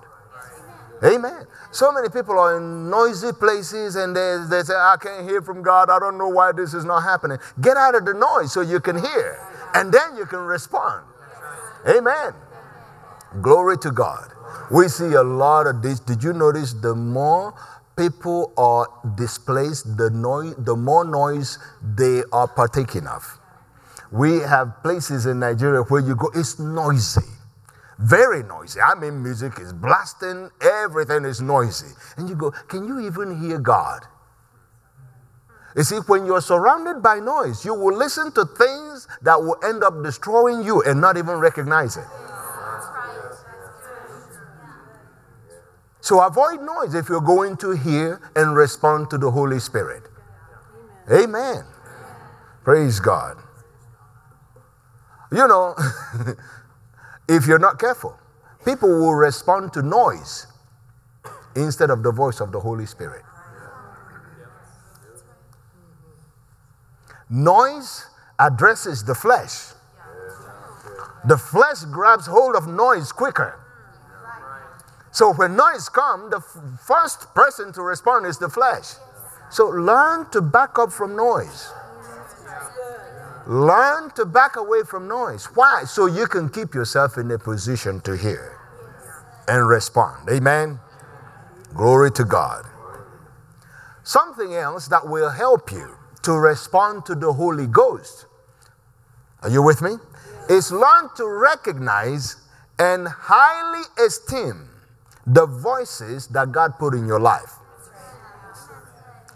[1.03, 1.47] Amen.
[1.77, 5.61] So many people are in noisy places and they, they say, I can't hear from
[5.61, 5.91] God.
[5.91, 7.37] I don't know why this is not happening.
[7.61, 9.39] Get out of the noise so you can hear
[9.75, 11.05] and then you can respond.
[11.87, 12.33] Amen.
[13.43, 14.33] Glory to God.
[14.71, 16.01] We see a lot of this.
[16.01, 17.53] Did you notice the more
[17.95, 23.39] people are displaced, the noise, the more noise they are partaking of.
[24.11, 27.36] We have places in Nigeria where you go, it's noisy.
[27.99, 28.81] Very noisy.
[28.81, 31.95] I mean, music is blasting, everything is noisy.
[32.17, 34.03] And you go, Can you even hear God?
[35.77, 39.85] You see, when you're surrounded by noise, you will listen to things that will end
[39.85, 42.07] up destroying you and not even recognize it.
[46.01, 50.05] So avoid noise if you're going to hear and respond to the Holy Spirit.
[51.11, 51.25] Amen.
[51.25, 51.65] Amen.
[52.65, 53.37] Praise God.
[55.33, 55.75] You know,
[57.29, 58.19] if you're not careful,
[58.65, 60.47] people will respond to noise
[61.57, 63.23] instead of the voice of the Holy Spirit.
[67.31, 68.07] Noise
[68.39, 69.73] addresses the flesh.
[71.27, 73.61] The flesh grabs hold of noise quicker.
[75.13, 78.95] So when noise comes, the f- first person to respond is the flesh.
[79.51, 81.71] So learn to back up from noise.
[83.47, 85.47] Learn to back away from noise.
[85.55, 85.85] Why?
[85.85, 88.59] So you can keep yourself in a position to hear
[89.47, 90.29] and respond.
[90.29, 90.81] Amen.
[91.75, 92.67] Glory to God.
[94.03, 98.27] Something else that will help you to respond to the Holy Ghost.
[99.43, 99.93] Are you with me?
[100.49, 102.37] Is learn to recognize
[102.79, 104.71] and highly esteem
[105.27, 107.55] the voices that God put in your life.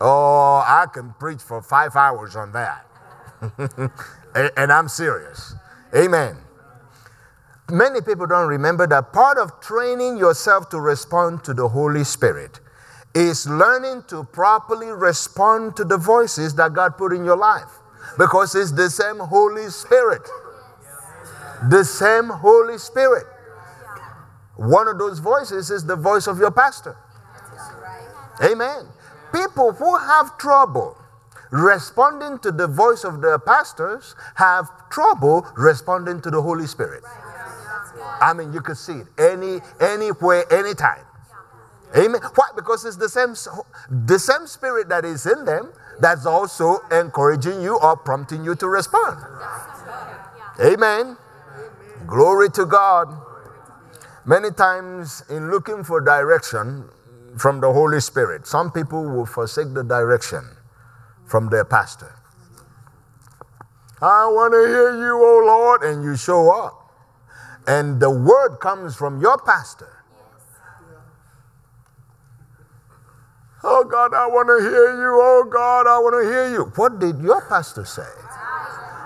[0.01, 2.90] Oh, I can preach for five hours on that.
[4.35, 5.55] and I'm serious.
[5.95, 6.37] Amen.
[7.71, 12.61] Many people don't remember that part of training yourself to respond to the Holy Spirit
[13.15, 17.69] is learning to properly respond to the voices that God put in your life.
[18.19, 20.29] Because it's the same Holy Spirit.
[21.69, 23.27] The same Holy Spirit.
[24.57, 26.97] One of those voices is the voice of your pastor.
[28.43, 28.87] Amen.
[29.33, 30.97] People who have trouble
[31.51, 37.03] responding to the voice of their pastors have trouble responding to the Holy Spirit.
[38.21, 41.05] I mean, you could see it any anywhere, anytime.
[41.97, 42.21] Amen.
[42.35, 42.51] Why?
[42.55, 43.35] Because it's the same,
[44.07, 48.69] the same spirit that is in them that's also encouraging you or prompting you to
[48.69, 49.19] respond.
[50.61, 51.17] Amen.
[52.07, 53.09] Glory to God.
[54.25, 56.85] Many times, in looking for direction
[57.37, 60.45] from the Holy Spirit, some people will forsake the direction
[61.31, 62.15] from their pastor.
[64.03, 66.77] I want to hear you, oh Lord, and you show up.
[67.67, 70.01] And the word comes from your pastor
[73.63, 75.13] Oh God, I want to hear you.
[75.21, 76.65] Oh God, I want to hear you.
[76.77, 78.09] What did your pastor say?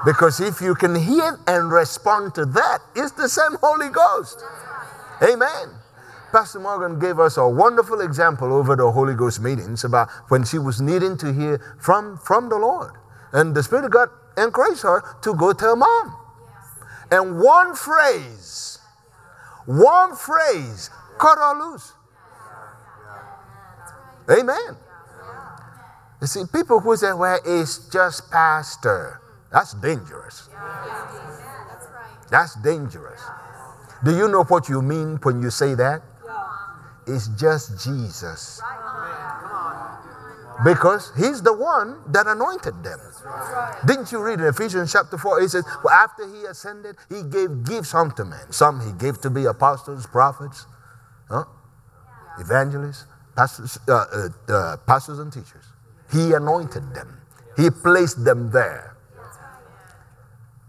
[0.04, 4.44] Because if you can hear and respond to that, it's the same Holy Ghost.
[5.22, 5.83] Amen.
[6.34, 10.58] Pastor Morgan gave us a wonderful example over the Holy Ghost meetings about when she
[10.58, 12.90] was needing to hear from, from the Lord.
[13.32, 16.16] And the Spirit of God encouraged her to go tell mom.
[17.12, 18.80] And one phrase,
[19.66, 21.92] one phrase cut her loose.
[24.28, 24.76] Amen.
[26.20, 29.20] You see, people who say, well, it's just pastor,
[29.52, 30.48] that's dangerous.
[32.28, 33.22] That's dangerous.
[34.04, 36.02] Do you know what you mean when you say that?
[37.06, 38.60] It's just Jesus.
[40.64, 43.00] Because he's the one that anointed them.
[43.86, 45.40] Didn't you read in Ephesians chapter 4?
[45.40, 48.50] He says, well, after he ascended, he gave gifts unto men.
[48.52, 50.66] Some he gave to be apostles, prophets,
[51.28, 51.44] huh?
[52.38, 53.04] evangelists,
[53.36, 55.64] pastors, uh, uh, uh, pastors and teachers.
[56.12, 57.20] He anointed them,
[57.56, 58.96] He placed them there.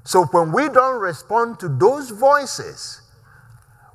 [0.03, 3.01] So when we don't respond to those voices,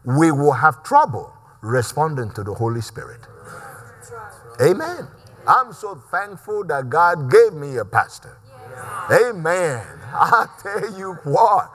[0.04, 1.32] we will have trouble
[1.62, 3.20] responding to the Holy Spirit.
[4.60, 5.08] Amen.
[5.46, 8.36] I'm so thankful that God gave me a pastor.
[9.10, 9.84] Amen.
[10.12, 11.70] I tell you what.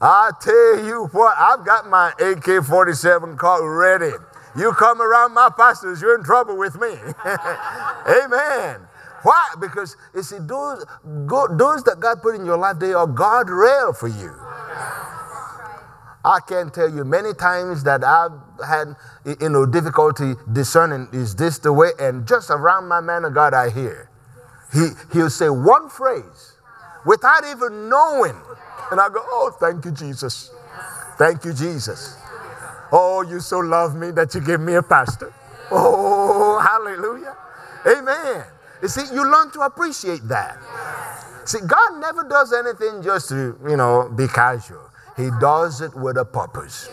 [0.00, 4.12] I tell you what, I've got my AK 47 car ready
[4.56, 6.88] You come around my pastors, you're in trouble with me.
[8.06, 8.80] Amen.
[9.22, 9.54] Why?
[9.58, 14.08] Because you see, those, those that God put in your life, they are guardrail for
[14.08, 14.34] you.
[16.24, 18.32] I can tell you many times that I've
[18.66, 18.96] had
[19.40, 23.54] you know difficulty discerning is this the way, and just around my man of God
[23.54, 24.08] I hear.
[24.72, 26.54] He he'll say one phrase
[27.06, 28.36] without even knowing.
[28.90, 30.50] And I go, Oh, thank you, Jesus.
[31.18, 32.16] Thank you, Jesus.
[32.92, 35.32] Oh, you so love me that you give me a pastor.
[35.70, 37.36] Oh, hallelujah.
[37.86, 38.44] Amen.
[38.82, 40.58] You see, you learn to appreciate that.
[41.44, 44.83] See, God never does anything just to, you know, be casual.
[45.16, 46.88] He does it with a purpose.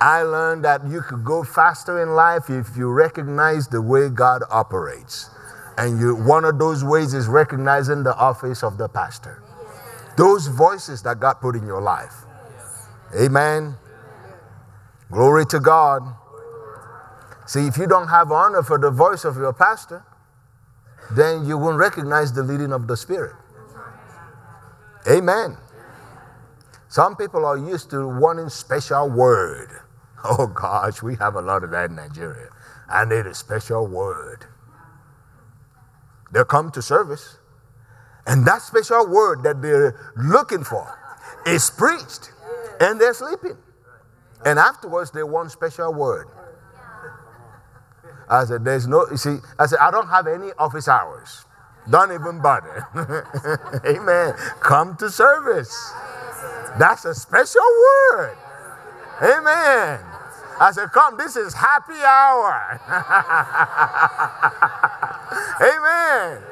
[0.00, 4.42] I learned that you could go faster in life if you recognize the way God
[4.50, 5.30] operates.
[5.78, 9.42] And you, one of those ways is recognizing the office of the pastor.
[10.16, 12.14] Those voices that God put in your life.
[13.18, 13.76] Amen.
[15.10, 16.02] Glory to God.
[17.46, 20.04] See, if you don't have honor for the voice of your pastor,
[21.12, 23.34] then you won't recognize the leading of the Spirit.
[25.08, 25.56] Amen.
[26.96, 29.68] Some people are used to wanting special word.
[30.28, 32.48] Oh gosh, we have a lot of that in Nigeria.
[32.88, 34.46] I need a special word.
[36.32, 37.36] They'll come to service,
[38.26, 40.88] and that special word that they're looking for
[41.46, 42.32] is preached,
[42.80, 43.58] and they're sleeping.
[44.44, 46.26] And afterwards, they want special word.
[48.28, 51.44] I said, There's no, you see, I said, I don't have any office hours.
[51.88, 52.88] Don't even bother.
[53.86, 54.34] Amen.
[54.60, 55.92] Come to service.
[56.78, 58.36] That's a special word.
[59.22, 60.00] Amen.
[60.60, 62.80] I said, Come, this is happy hour.
[65.60, 66.42] Amen.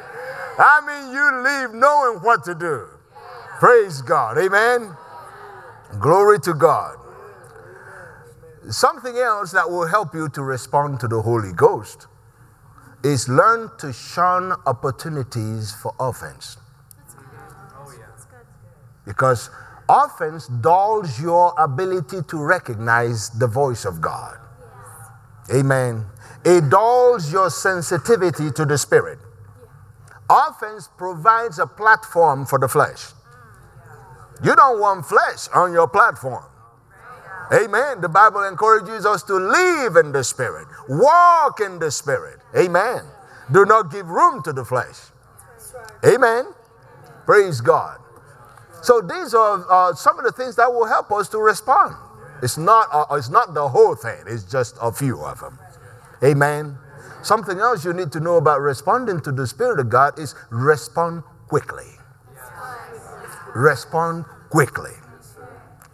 [0.58, 2.86] I mean, you leave knowing what to do.
[3.58, 4.38] Praise God.
[4.38, 4.96] Amen.
[6.00, 6.96] Glory to God.
[8.70, 12.06] Something else that will help you to respond to the Holy Ghost
[13.02, 16.56] is learn to shun opportunities for offense.
[19.06, 19.50] Because
[19.88, 24.38] offense dulls your ability to recognize the voice of God.
[25.54, 26.06] Amen.
[26.44, 29.18] It dulls your sensitivity to the Spirit.
[30.30, 33.12] Offense provides a platform for the flesh.
[33.78, 36.44] Mm, you don't want flesh on your platform.
[37.52, 38.00] Amen.
[38.00, 42.40] The Bible encourages us to live in the Spirit, walk in the Spirit.
[42.56, 43.04] Amen.
[43.52, 44.96] Do not give room to the flesh.
[46.04, 46.46] Amen.
[47.26, 48.00] Praise God.
[48.84, 51.96] So these are uh, some of the things that will help us to respond.
[52.42, 55.58] It's not, uh, it's not the whole thing, it's just a few of them.
[56.22, 56.76] Amen.
[57.22, 61.22] Something else you need to know about responding to the Spirit of God is respond
[61.48, 61.86] quickly.
[63.54, 64.92] Respond quickly.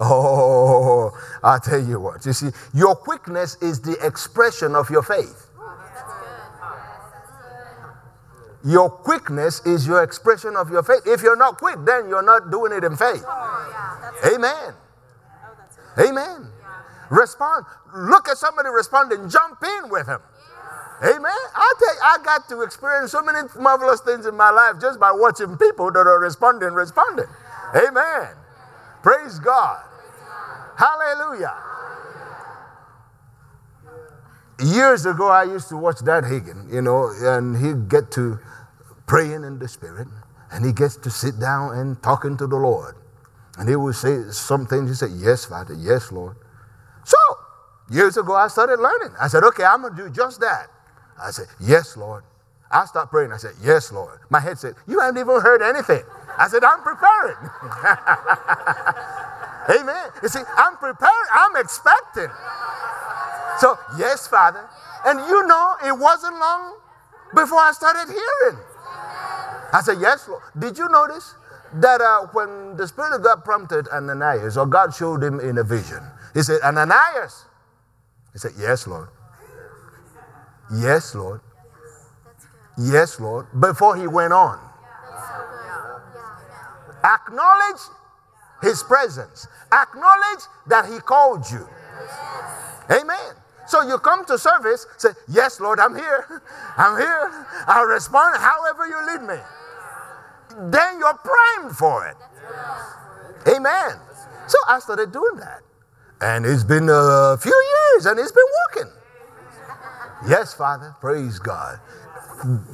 [0.01, 1.13] Oh,
[1.45, 2.27] i tell you what.
[2.27, 5.50] You see, your quickness is the expression of your faith.
[8.65, 11.03] Your quickness is your expression of your faith.
[11.07, 13.25] If you're not quick, then you're not doing it in faith.
[13.27, 14.75] Oh, Amen.
[15.97, 16.47] Oh, Amen.
[17.11, 17.65] Respond.
[17.95, 20.21] Look at somebody respond and jump in with him.
[21.03, 21.25] Amen.
[21.55, 25.01] I tell you, I got to experience so many marvelous things in my life just
[25.01, 27.27] by watching people that are responding, responding.
[27.75, 28.29] Amen.
[29.03, 29.83] Praise God.
[30.77, 31.57] Hallelujah.
[34.63, 38.39] Years ago, I used to watch Dad Hagin, you know, and he'd get to
[39.11, 40.07] praying in the Spirit,
[40.53, 42.95] and he gets to sit down and talking to the Lord.
[43.59, 44.89] And he would say some things.
[44.89, 46.37] He said, Yes, Father, yes, Lord.
[47.05, 47.17] So,
[47.91, 49.11] years ago, I started learning.
[49.21, 50.69] I said, Okay, I'm going to do just that.
[51.21, 52.23] I said, Yes, Lord.
[52.71, 53.33] I stopped praying.
[53.33, 54.21] I said, Yes, Lord.
[54.31, 56.05] My head said, You haven't even heard anything.
[56.39, 57.51] I said, I'm preparing.
[59.81, 60.11] Amen.
[60.23, 62.31] You see, I'm preparing, I'm expecting.
[63.59, 64.69] So, yes, Father.
[65.05, 66.79] And you know, it wasn't long
[67.35, 68.59] before I started hearing.
[69.73, 70.43] I said, Yes, Lord.
[70.59, 71.35] Did you notice
[71.75, 75.65] that uh, when the Spirit of God prompted Ananias, or God showed him in a
[75.65, 76.03] vision,
[76.35, 77.45] he said, Ananias.
[78.33, 79.09] He said, Yes, Lord.
[80.75, 81.41] Yes, Lord.
[82.79, 83.47] Yes, Lord.
[83.59, 84.59] Before he went on.
[87.05, 87.81] Acknowledge
[88.63, 89.47] his presence.
[89.73, 91.67] Acknowledge that he called you.
[92.91, 93.35] Amen.
[93.67, 96.43] So you come to service, say, Yes, Lord, I'm here.
[96.77, 97.47] I'm here.
[97.67, 99.43] I'll respond however you lead me
[100.59, 102.17] then you're primed for it.
[103.49, 103.97] Amen.
[104.49, 105.61] So I started doing that.
[106.21, 107.53] And it's been a few
[107.95, 108.45] years and it's been
[108.77, 108.93] working.
[110.29, 110.95] Yes, Father.
[111.01, 111.81] Praise God.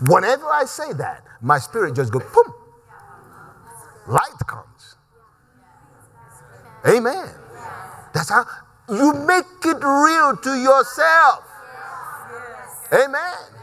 [0.08, 2.54] Whenever I say that, my spirit just goes, boom.
[4.08, 4.96] Light comes.
[6.86, 7.28] Amen.
[8.14, 8.44] That's how
[8.90, 11.44] you make it real to yourself.
[12.92, 13.55] Amen.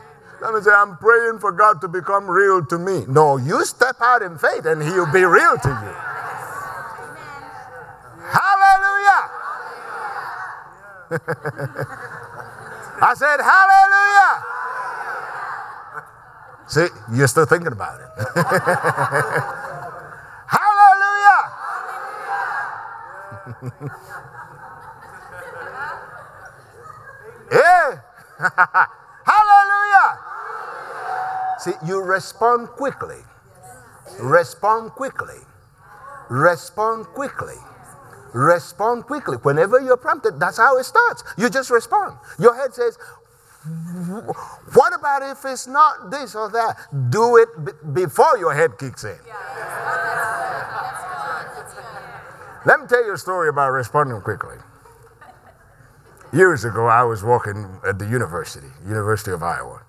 [0.44, 3.06] Let me say, I'm praying for God to become real to me.
[3.08, 5.96] No, you step out in faith and He'll be real to you.
[8.20, 9.30] Hallelujah.
[13.02, 14.44] I said, Hallelujah.
[16.68, 16.88] See,
[17.18, 18.08] you're still thinking about it.
[20.48, 21.52] Hallelujah.
[27.52, 28.02] yeah.
[31.64, 33.20] See, you respond quickly.
[34.20, 35.40] Respond quickly.
[36.30, 37.56] Respond quickly.
[38.34, 39.38] Respond quickly.
[39.44, 41.24] Whenever you're prompted, that's how it starts.
[41.38, 42.18] You just respond.
[42.38, 42.98] Your head says,
[44.74, 46.76] what about if it's not this or that?
[47.10, 49.18] Do it b- before your head kicks in.
[52.66, 54.58] Let me tell you a story about responding quickly.
[56.34, 59.83] Years ago, I was walking at the university, University of Iowa.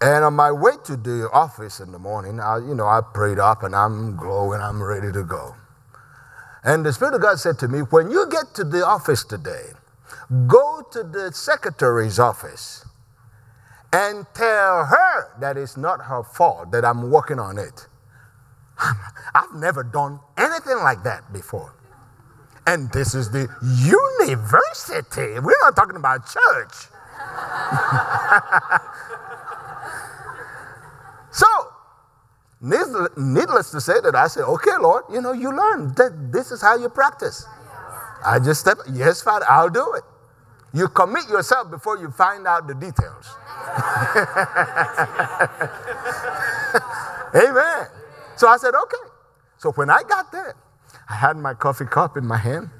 [0.00, 3.38] And on my way to the office in the morning, I, you know, I prayed
[3.38, 5.56] up and I'm glowing, I'm ready to go.
[6.62, 9.70] And the Spirit of God said to me, When you get to the office today,
[10.46, 12.84] go to the secretary's office
[13.92, 17.86] and tell her that it's not her fault that I'm working on it.
[19.34, 21.74] I've never done anything like that before.
[22.66, 23.48] And this is the
[23.82, 25.40] university.
[25.40, 26.88] We're not talking about church.
[31.30, 31.46] so,
[32.60, 36.62] needless to say that I said, okay, Lord, you know, you learn that this is
[36.62, 37.46] how you practice.
[38.24, 40.02] I just step, yes, Father, I'll do it.
[40.74, 43.26] You commit yourself before you find out the details.
[47.34, 47.86] Amen.
[48.36, 49.10] So I said, okay.
[49.58, 50.54] So when I got there,
[51.08, 52.70] I had my coffee cup in my hand.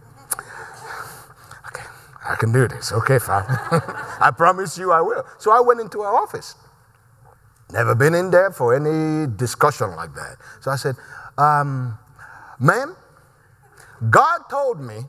[2.29, 2.93] I can do this.
[2.93, 3.59] Okay, Father.
[4.20, 5.24] I promise you I will.
[5.39, 6.57] So I went into her office.
[7.72, 10.37] Never been in there for any discussion like that.
[10.61, 10.97] So I said,
[11.37, 11.99] um,
[12.59, 12.97] ma'am,
[14.11, 15.01] God told me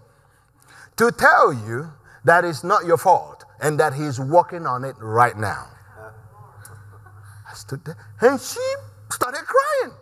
[0.97, 1.91] to tell you
[2.26, 5.67] that it's not your fault and that He's working on it right now.
[7.49, 8.59] I stood there and she
[9.11, 9.93] started crying.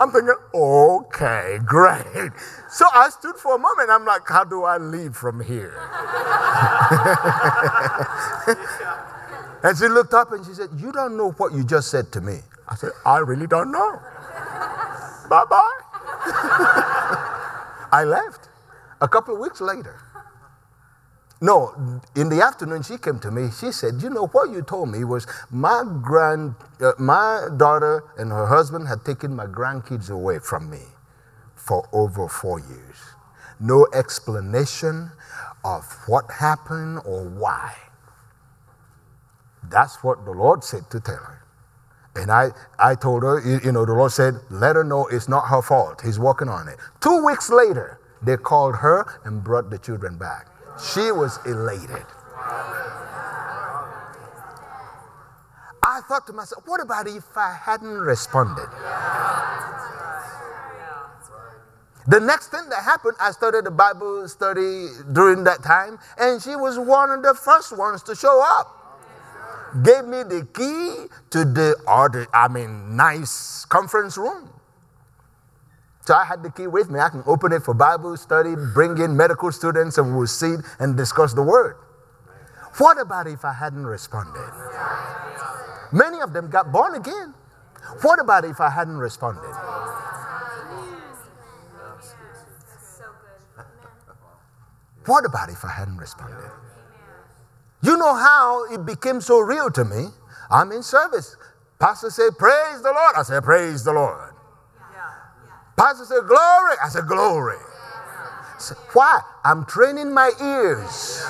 [0.00, 2.32] I'm thinking, okay, great.
[2.74, 3.88] So I stood for a moment.
[3.88, 5.78] I'm like, how do I leave from here?
[9.62, 12.20] and she looked up and she said, You don't know what you just said to
[12.20, 12.40] me.
[12.66, 13.92] I said, I really don't know.
[15.30, 15.78] bye bye.
[17.92, 18.48] I left.
[19.00, 20.00] A couple of weeks later,
[21.40, 23.52] no, in the afternoon she came to me.
[23.52, 28.32] She said, "You know what you told me was my grand, uh, my daughter and
[28.32, 30.80] her husband had taken my grandkids away from me
[31.66, 32.96] for over four years.
[33.60, 35.10] No explanation
[35.64, 37.74] of what happened or why.
[39.70, 41.44] That's what the Lord said to tell her."
[42.16, 45.48] And I, I told her, you know, the Lord said, let her know it's not
[45.48, 46.00] her fault.
[46.00, 46.78] He's working on it.
[47.00, 50.46] Two weeks later, they called her and brought the children back.
[50.78, 52.06] She was elated.
[55.86, 58.68] I thought to myself, what about if I hadn't responded?
[62.06, 66.54] The next thing that happened, I started the Bible study during that time, and she
[66.54, 68.80] was one of the first ones to show up.
[69.82, 74.50] Gave me the key to the, or the, I mean, nice conference room.
[76.06, 77.00] So I had the key with me.
[77.00, 80.96] I can open it for Bible study, bring in medical students, and we'll sit and
[80.96, 81.76] discuss the word.
[82.78, 84.50] What about if I hadn't responded?
[85.92, 87.34] Many of them got born again.
[88.02, 89.54] What about if I hadn't responded?
[95.06, 96.50] What about if I hadn't responded?
[97.82, 100.08] You know how it became so real to me?
[100.50, 101.36] I'm in service.
[101.78, 103.14] Pastor said, Praise the Lord.
[103.16, 104.32] I said, Praise the Lord.
[105.76, 106.76] Pastor said, Glory.
[106.82, 107.58] I said, Glory.
[108.58, 109.20] Said, Why?
[109.44, 111.22] I'm training my ears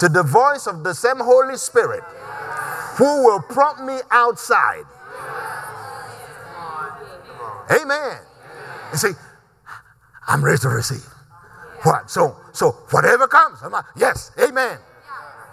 [0.00, 2.02] to the voice of the same Holy Spirit
[2.96, 4.84] who will prompt me outside.
[7.70, 8.18] Amen.
[8.92, 9.12] You see,
[10.26, 11.13] I'm ready to receive.
[11.84, 12.10] What?
[12.10, 14.78] So, so whatever comes, I'm like, yes, amen.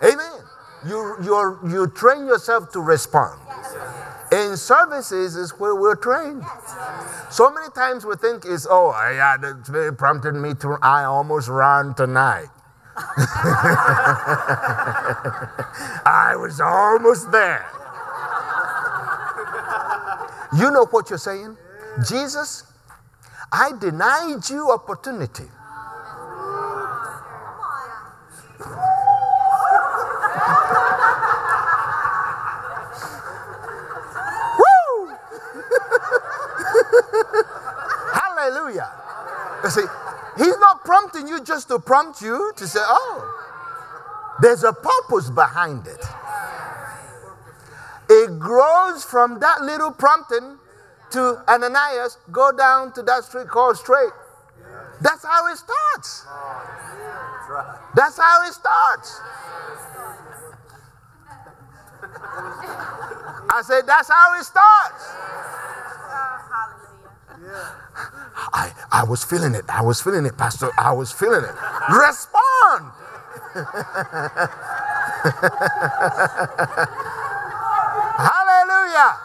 [0.03, 0.41] Amen.
[0.87, 3.39] You, you you train yourself to respond.
[4.31, 6.43] In services is where we're trained.
[7.29, 11.93] So many times we think is, oh, yeah, that prompted me to, I almost ran
[11.95, 12.47] tonight.
[16.05, 17.65] I was almost there.
[20.57, 21.57] You know what you're saying?
[22.07, 22.63] Jesus,
[23.51, 25.49] I denied you opportunity.
[39.63, 39.85] You see,
[40.37, 45.85] he's not prompting you just to prompt you to say, oh, there's a purpose behind
[45.85, 46.03] it.
[48.09, 50.57] It grows from that little prompting
[51.11, 54.11] to Ananias, go down to that street called Straight.
[55.01, 56.25] That's how it starts.
[57.95, 59.21] That's how it starts.
[63.53, 65.11] I said, that's how it starts.
[68.53, 69.65] I, I was feeling it.
[69.69, 70.69] I was feeling it, Pastor.
[70.77, 71.55] I was feeling it.
[71.89, 72.91] Respond.
[78.17, 79.17] Hallelujah.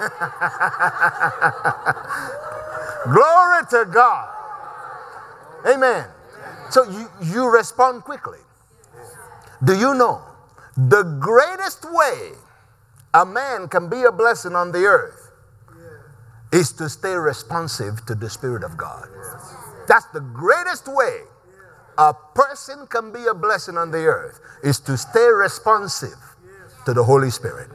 [3.04, 4.28] Glory to God.
[5.66, 6.06] Amen.
[6.70, 8.38] So you, you respond quickly.
[9.62, 10.22] Do you know
[10.76, 12.32] the greatest way
[13.14, 15.23] a man can be a blessing on the earth
[16.52, 19.08] is to stay responsive to the Spirit of God?
[19.88, 21.20] That's the greatest way
[21.98, 26.18] a person can be a blessing on the earth is to stay responsive
[26.86, 27.70] to the Holy Spirit.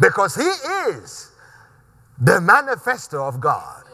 [0.00, 0.48] Because He
[0.90, 1.32] is
[2.20, 3.84] the manifesto of God.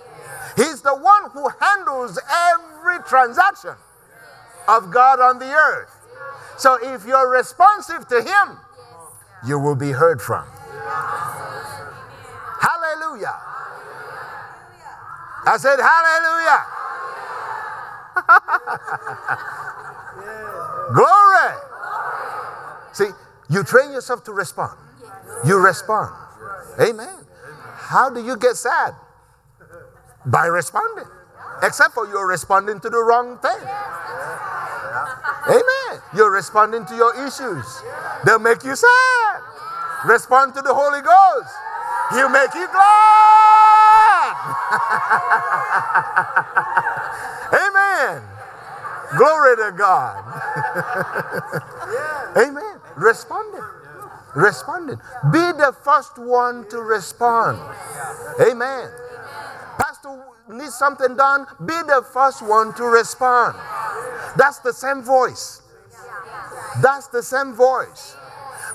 [0.57, 2.19] He's the one who handles
[2.53, 3.75] every transaction
[4.69, 5.91] of God on the earth.
[6.59, 8.59] So if you're responsive to Him,
[9.47, 10.47] you will be heard from.
[12.61, 13.56] Hallelujah.
[15.45, 16.65] I said, Hallelujah.
[20.95, 21.55] Glory.
[22.93, 23.09] See,
[23.51, 24.79] you train yourself to respond.
[25.45, 26.15] You respond.
[26.81, 27.27] Amen.
[27.75, 28.95] How do you get sad?
[30.25, 31.05] By responding.
[31.63, 33.59] Except for you're responding to the wrong thing.
[35.49, 36.01] Amen.
[36.15, 37.83] You're responding to your issues.
[38.25, 39.41] They'll make you sad.
[40.07, 41.55] Respond to the Holy Ghost.
[42.13, 43.26] He'll make you glad.
[47.53, 48.23] Amen.
[49.17, 50.17] Glory to God.
[52.37, 52.81] Amen.
[52.97, 53.63] Responding.
[54.35, 54.97] Responding.
[55.33, 57.59] Be the first one to respond.
[58.41, 58.91] Amen.
[59.79, 61.47] Pastor needs something done.
[61.65, 63.57] Be the first one to respond.
[64.37, 65.63] That's the same voice.
[66.83, 68.17] That's the same voice.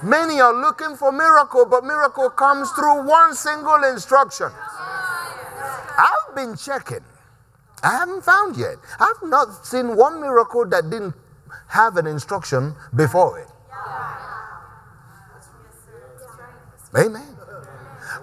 [0.03, 4.49] Many are looking for miracle, but miracle comes through one single instruction.
[5.97, 7.03] I've been checking.
[7.83, 8.75] I haven't found yet.
[8.99, 11.15] I've not seen one miracle that didn't
[11.67, 13.47] have an instruction before it.
[16.97, 17.35] Amen.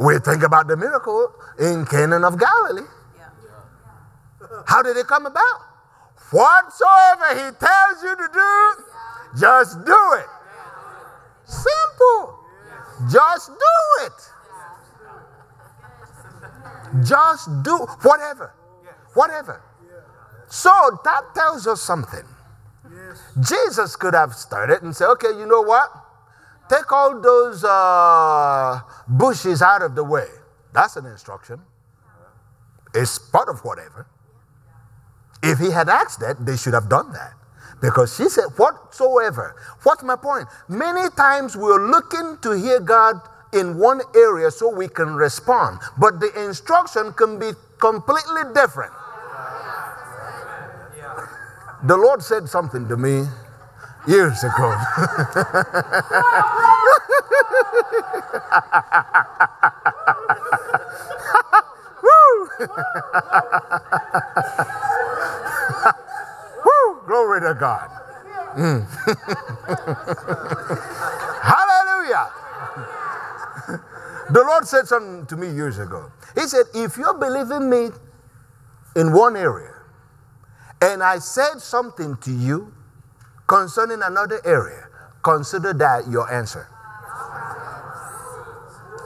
[0.00, 2.86] We think about the miracle in Canaan of Galilee.
[4.66, 5.60] How did it come about?
[6.30, 8.84] Whatsoever he tells you to do,
[9.40, 10.26] just do it.
[11.46, 12.38] Simple.
[13.10, 14.32] Just do it.
[17.05, 18.55] Just do whatever.
[19.14, 19.62] Whatever.
[20.49, 20.70] So
[21.05, 22.24] that tells us something.
[23.41, 25.91] Jesus could have started and said, okay, you know what?
[26.68, 30.26] Take all those uh, bushes out of the way.
[30.72, 31.61] That's an instruction.
[32.95, 34.07] It's part of whatever.
[35.43, 37.32] If he had asked that, they should have done that.
[37.80, 39.55] Because she said, whatsoever.
[39.82, 40.49] What's my point?
[40.68, 43.20] Many times we're looking to hear God
[43.53, 48.92] in one area so we can respond, but the instruction can be completely different.
[51.84, 53.24] The Lord said something to me
[54.07, 54.74] years ago.
[66.64, 67.01] Woo!
[67.07, 67.88] Glory to God.
[68.57, 68.82] Mm.
[71.42, 72.30] Hallelujah.
[73.66, 76.11] The Lord said something to me years ago.
[76.34, 77.90] He said, If you believe in me
[78.96, 79.74] in one area,
[80.80, 82.72] and I said something to you
[83.46, 84.88] concerning another area,
[85.22, 86.68] consider that your answer.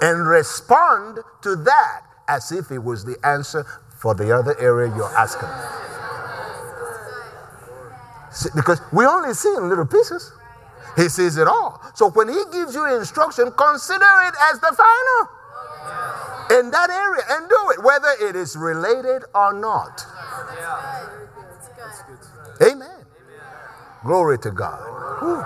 [0.02, 3.64] And respond to that as if it was the answer
[3.98, 5.48] for the other area you're asking.
[8.32, 10.32] See, because we only see in little pieces.
[10.96, 11.80] He sees it all.
[11.94, 15.28] So when he gives you instruction, consider it as the final
[16.58, 20.04] in that area and do it, whether it is related or not.
[22.60, 23.06] Amen.
[24.04, 25.20] Glory to God.
[25.20, 25.44] Whew.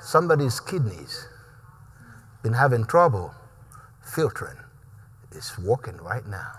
[0.00, 1.28] Somebody's kidneys
[2.42, 3.34] been having trouble
[4.02, 4.56] filtering.
[5.32, 6.52] It's working right now.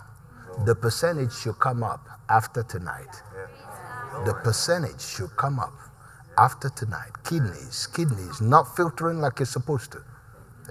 [0.66, 3.22] The percentage should come up after tonight.
[4.26, 5.74] The percentage should come up
[6.38, 7.12] after tonight.
[7.26, 10.04] Kidneys, kidneys not filtering like it's supposed to.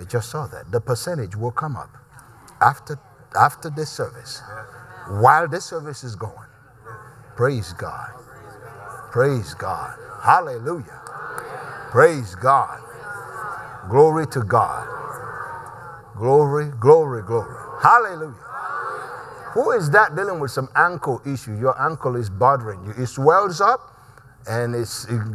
[0.01, 0.73] I just saw that.
[0.73, 1.91] The percentage will come up
[2.61, 2.99] after
[3.41, 4.43] after this service.
[5.09, 6.49] While this service is going.
[7.37, 8.11] Praise God.
[9.13, 9.99] Praise God.
[10.23, 11.03] Hallelujah.
[11.79, 12.81] Praise God.
[13.91, 15.11] Glory to God.
[16.17, 17.55] Glory, glory, glory.
[17.83, 18.35] Hallelujah.
[19.55, 21.59] Who is that dealing with some ankle issue?
[21.59, 22.93] Your ankle is bothering you.
[23.03, 23.94] It swells up
[24.47, 24.89] and it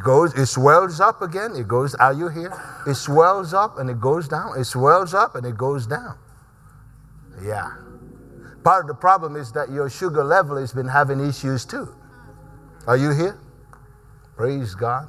[0.04, 1.56] goes, it swells up again.
[1.56, 2.54] It goes, are you here?
[2.86, 4.60] It swells up and it goes down.
[4.60, 6.18] It swells up and it goes down.
[7.42, 7.72] Yeah.
[8.64, 11.96] Part of the problem is that your sugar level has been having issues too.
[12.86, 13.40] Are you here?
[14.36, 15.08] Praise God.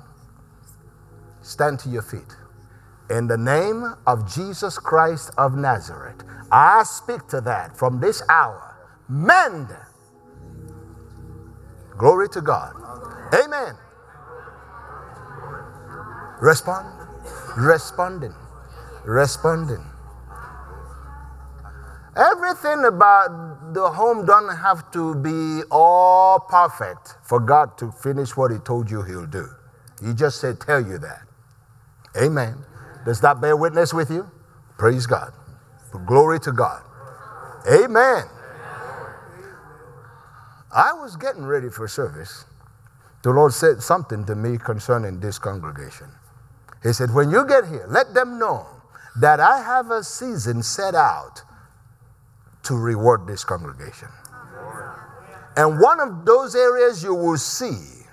[1.42, 2.36] Stand to your feet.
[3.11, 8.76] In the name of Jesus Christ of Nazareth, I speak to that from this hour
[9.09, 9.68] mend.
[11.98, 12.74] Glory to God.
[13.34, 13.74] Amen.
[16.41, 16.86] Respond.
[17.57, 18.34] Responding.
[19.05, 19.84] Responding.
[22.16, 28.51] Everything about the home don't have to be all perfect for God to finish what
[28.51, 29.49] He told you He'll do.
[30.05, 31.22] He just said, tell you that.
[32.20, 32.64] Amen.
[33.05, 34.30] Does that bear witness with you?
[34.78, 35.32] Praise God.
[36.07, 36.82] Glory to God.
[37.70, 38.24] Amen.
[40.74, 42.45] I was getting ready for service.
[43.22, 46.09] The Lord said something to me concerning this congregation.
[46.83, 48.66] He said, When you get here, let them know
[49.20, 51.43] that I have a season set out
[52.64, 54.09] to reward this congregation.
[55.57, 58.07] And one of those areas you will see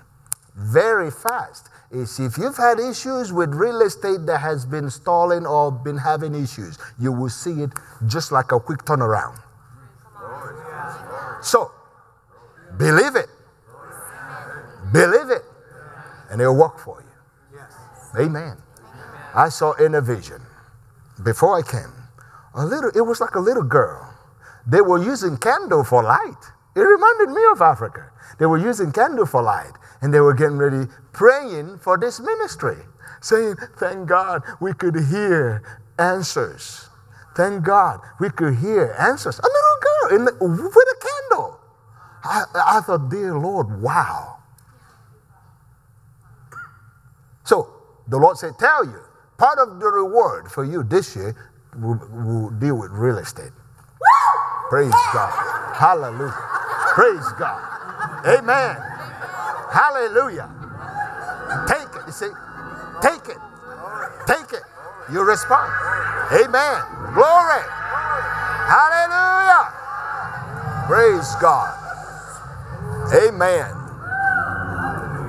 [0.56, 5.70] very fast is if you've had issues with real estate that has been stalling or
[5.70, 7.70] been having issues, you will see it
[8.06, 9.40] just like a quick turnaround.
[11.40, 11.72] So,
[12.78, 13.28] Believe it.
[14.92, 15.42] Believe it.
[16.30, 17.07] And it'll work for you.
[18.16, 18.56] Amen.
[19.34, 20.42] I saw in a vision
[21.24, 21.92] before I came,
[22.54, 24.14] a little, it was like a little girl.
[24.66, 26.42] They were using candle for light.
[26.76, 28.10] It reminded me of Africa.
[28.38, 32.76] They were using candle for light and they were getting ready praying for this ministry,
[33.20, 35.62] saying, Thank God we could hear
[35.98, 36.88] answers.
[37.36, 39.38] Thank God we could hear answers.
[39.38, 41.60] A little girl the, with a candle.
[42.24, 44.38] I, I thought, dear Lord, wow.
[47.44, 47.70] So
[48.08, 49.00] the Lord said, Tell you,
[49.36, 51.34] part of the reward for you this year
[51.78, 53.52] will, will deal with real estate.
[54.68, 55.74] Praise God.
[55.76, 56.32] Hallelujah.
[56.94, 57.62] Praise God.
[58.26, 58.76] Amen.
[59.70, 60.48] Hallelujah.
[61.68, 62.02] Take it.
[62.06, 62.30] You see,
[63.00, 63.38] take it.
[64.26, 64.62] Take it.
[65.12, 65.72] You respond.
[66.32, 66.82] Amen.
[67.14, 67.64] Glory.
[68.68, 69.72] Hallelujah.
[70.86, 71.74] Praise God.
[73.14, 73.72] Amen.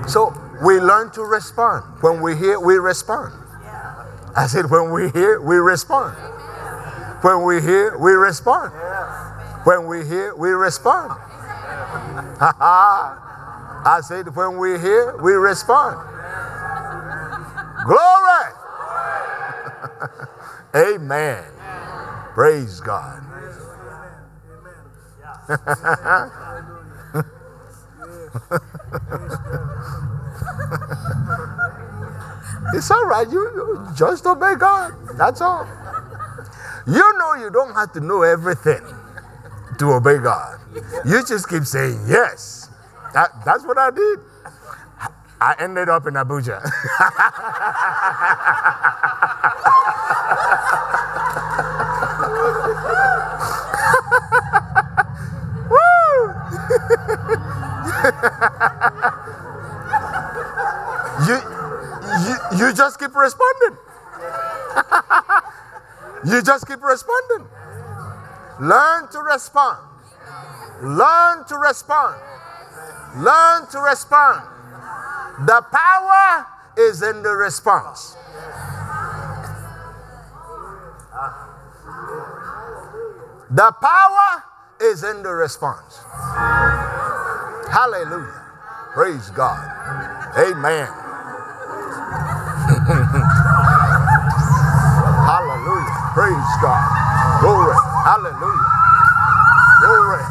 [0.07, 0.33] So
[0.63, 1.83] we learn to respond.
[2.01, 3.33] When we hear, we respond.
[4.35, 6.15] I said, when we hear, we respond.
[7.21, 8.71] When we hear, we respond.
[9.65, 11.11] When we hear, we respond.
[12.41, 15.97] I said, when we hear, we respond.
[17.85, 18.53] Glory.
[20.75, 21.43] Amen.
[22.33, 23.23] Praise God.
[32.73, 33.29] it's all right.
[33.29, 34.93] You, you just obey God.
[35.17, 35.67] That's all.
[36.87, 38.81] You know you don't have to know everything
[39.79, 40.59] to obey God.
[41.05, 42.69] You just keep saying yes.
[43.13, 44.19] That, that's what I did.
[45.41, 46.63] I ended up in Abuja.
[62.89, 63.77] just keep responding.
[66.25, 67.47] you just keep responding.
[68.59, 69.77] Learn to respond.
[70.81, 72.19] Learn to respond.
[73.17, 74.41] Learn to respond.
[75.45, 78.15] The power is in the response.
[83.51, 84.43] The power
[84.81, 85.99] is in the response.
[87.71, 88.45] Hallelujah.
[88.93, 89.59] Praise God.
[90.37, 90.98] Amen.
[96.19, 96.83] Praise God.
[97.39, 97.79] Glory.
[98.03, 98.67] Hallelujah.
[99.79, 100.23] Glory.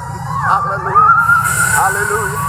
[0.45, 1.13] Hallelujah.
[1.81, 2.48] Hallelujah.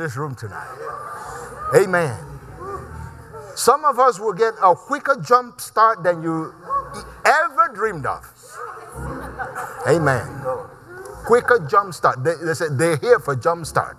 [0.00, 0.66] This room tonight.
[1.76, 2.16] Amen.
[3.54, 6.54] Some of us will get a quicker jump start than you
[7.24, 8.24] ever dreamed of.
[9.86, 10.26] Amen.
[11.26, 12.24] Quicker jump start.
[12.24, 13.98] They, they said they're here for jump start.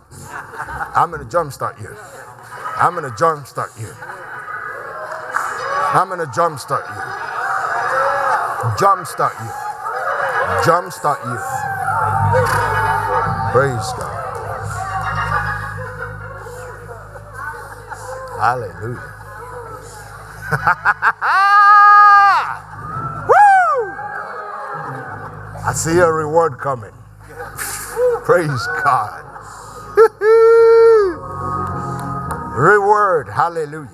[0.95, 1.95] I'm going to jump start you.
[2.77, 3.93] I'm going to jump start you.
[5.93, 7.21] I'm going to jump start you.
[8.79, 9.51] Jump start you.
[10.65, 11.37] Jump start you.
[13.51, 14.10] Praise God.
[18.41, 19.13] Hallelujah.
[23.29, 23.93] Woo!
[25.63, 26.91] I see a reward coming.
[28.25, 29.23] Praise God.
[32.57, 33.29] reward.
[33.29, 33.89] Hallelujah.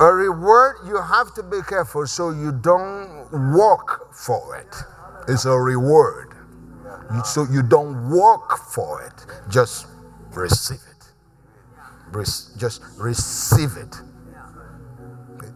[0.00, 4.76] A reward, you have to be careful so you don't walk for it.
[5.32, 6.34] It's a reward.
[7.24, 9.14] So you don't walk for it,
[9.48, 9.86] just
[10.34, 10.89] receive it.
[12.56, 13.96] Just receive it.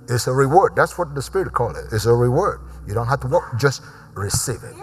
[0.09, 0.77] It's a reward.
[0.77, 1.87] That's what the Spirit called it.
[1.93, 2.61] It's a reward.
[2.87, 3.83] You don't have to work, just
[4.15, 4.75] receive it.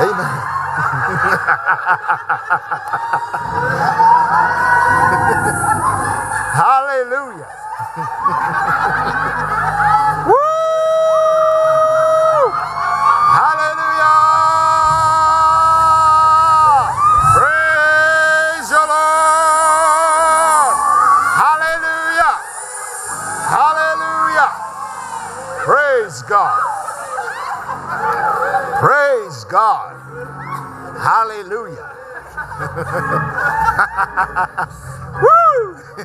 [0.00, 0.42] Amen.
[6.52, 7.48] Hallelujah.
[35.22, 35.76] Woo!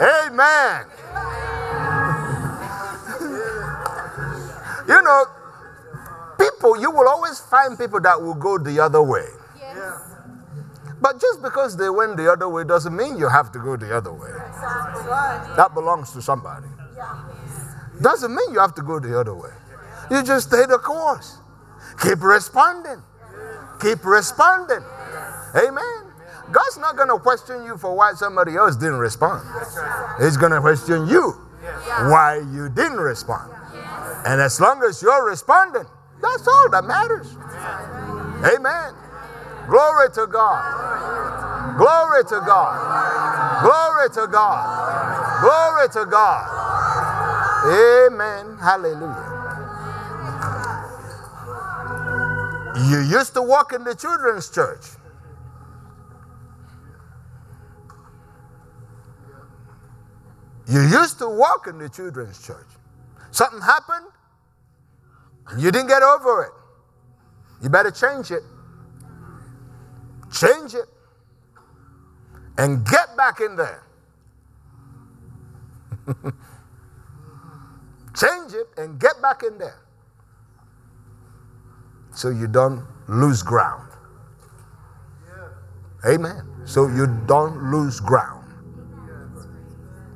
[0.00, 0.86] Amen.
[4.88, 5.24] you know,
[6.38, 9.26] people, you will always find people that will go the other way.
[9.58, 10.00] Yes.
[11.00, 13.96] But just because they went the other way doesn't mean you have to go the
[13.96, 14.30] other way.
[15.56, 16.68] That belongs to somebody.
[18.00, 19.50] Doesn't mean you have to go the other way.
[20.10, 21.38] You just stay the course.
[22.02, 23.02] Keep responding.
[23.80, 24.84] Keep responding.
[25.56, 26.10] Amen.
[26.52, 29.46] God's not going to question you for why somebody else didn't respond.
[30.20, 31.32] He's going to question you
[32.10, 33.52] why you didn't respond.
[34.26, 35.84] And as long as you're responding,
[36.20, 37.28] that's all that matters.
[38.44, 38.94] Amen.
[39.68, 41.76] Glory to God.
[41.78, 43.62] Glory to God.
[43.62, 45.40] Glory to God.
[45.40, 46.60] Glory to God.
[47.66, 48.56] Amen.
[48.58, 49.26] Hallelujah.
[52.88, 54.99] You used to walk in the children's church.
[60.70, 62.68] You used to walk in the children's church.
[63.32, 64.06] Something happened,
[65.48, 66.52] and you didn't get over it.
[67.60, 68.44] You better change it.
[70.32, 70.86] Change it.
[72.56, 73.82] And get back in there.
[78.16, 79.80] change it and get back in there.
[82.14, 83.88] So you don't lose ground.
[86.06, 86.46] Amen.
[86.64, 88.39] So you don't lose ground.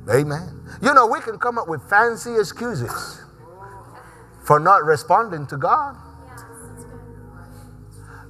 [0.09, 0.61] Amen.
[0.81, 3.21] You know, we can come up with fancy excuses
[4.43, 5.95] for not responding to God.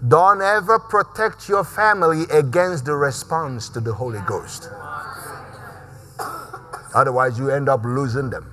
[0.07, 4.69] Don't ever protect your family against the response to the Holy Ghost.
[6.93, 8.51] Otherwise, you end up losing them.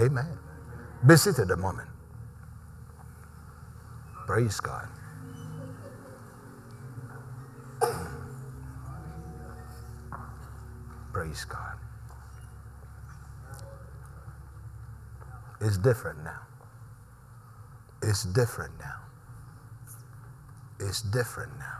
[0.00, 0.38] Amen.
[1.06, 1.88] Be seated a moment.
[4.26, 4.88] Praise God.
[11.12, 11.78] Praise God.
[15.60, 16.40] It's different now.
[18.02, 18.96] It's different now.
[20.80, 21.78] It's different now.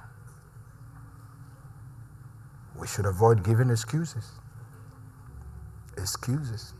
[2.78, 4.30] We should avoid giving excuses.
[5.98, 6.74] Excuses.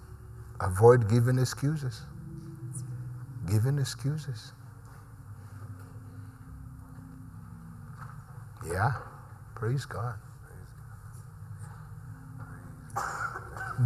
[0.61, 2.03] Avoid giving excuses.
[3.51, 4.53] Giving excuses.
[8.67, 8.93] Yeah.
[9.55, 10.15] Praise God.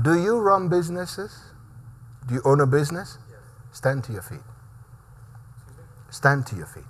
[0.03, 1.39] Do you run businesses?
[2.27, 3.19] Do you own a business?
[3.73, 4.41] Stand to your feet.
[6.11, 6.85] Stand to your feet.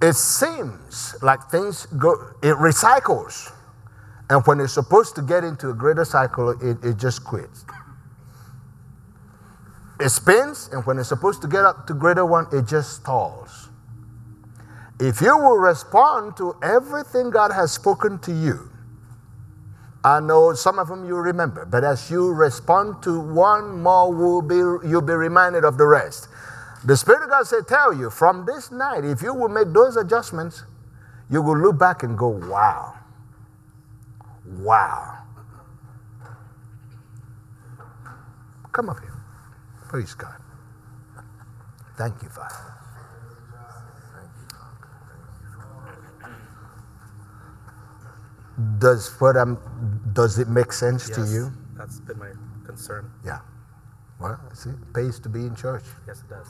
[0.00, 3.52] It seems like things go, it recycles.
[4.30, 7.64] And when it's supposed to get into a greater cycle, it, it just quits.
[10.00, 13.68] It spins, and when it's supposed to get up to greater one, it just stalls.
[15.00, 18.70] If you will respond to everything God has spoken to you,
[20.04, 24.42] I know some of them you remember, but as you respond to one more, will
[24.42, 24.56] be,
[24.88, 26.28] you'll be reminded of the rest.
[26.84, 29.96] The Spirit of God said, Tell you, from this night, if you will make those
[29.96, 30.62] adjustments,
[31.28, 32.94] you will look back and go, Wow.
[34.46, 35.18] Wow.
[38.72, 39.17] Come up here.
[39.88, 40.36] Praise God.
[41.96, 42.74] Thank you, Father.
[48.78, 49.58] Does what I'm
[50.14, 51.52] does it make sense yes, to you?
[51.76, 52.32] That's been my
[52.66, 53.10] concern.
[53.24, 53.40] Yeah.
[54.20, 55.84] Well, see, it pays to be in church.
[56.06, 56.48] Yes, it does.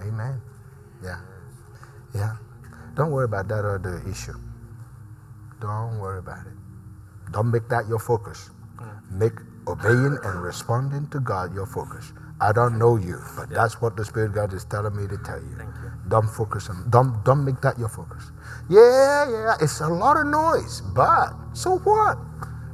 [0.00, 0.40] Amen.
[1.04, 1.20] Yeah.
[2.14, 2.36] Yeah.
[2.94, 4.38] Don't worry about that other issue.
[5.60, 6.54] Don't worry about it.
[7.32, 8.50] Don't make that your focus.
[8.78, 9.12] Mm.
[9.12, 9.34] Make
[9.68, 12.12] obeying and responding to God your focus.
[12.40, 13.58] I don't know you, but yeah.
[13.58, 15.56] that's what the Spirit God is telling me to tell you.
[15.58, 15.92] Thank you.
[16.08, 18.32] Don't focus on don't don't make that your focus.
[18.70, 22.18] Yeah, yeah, it's a lot of noise, but so what?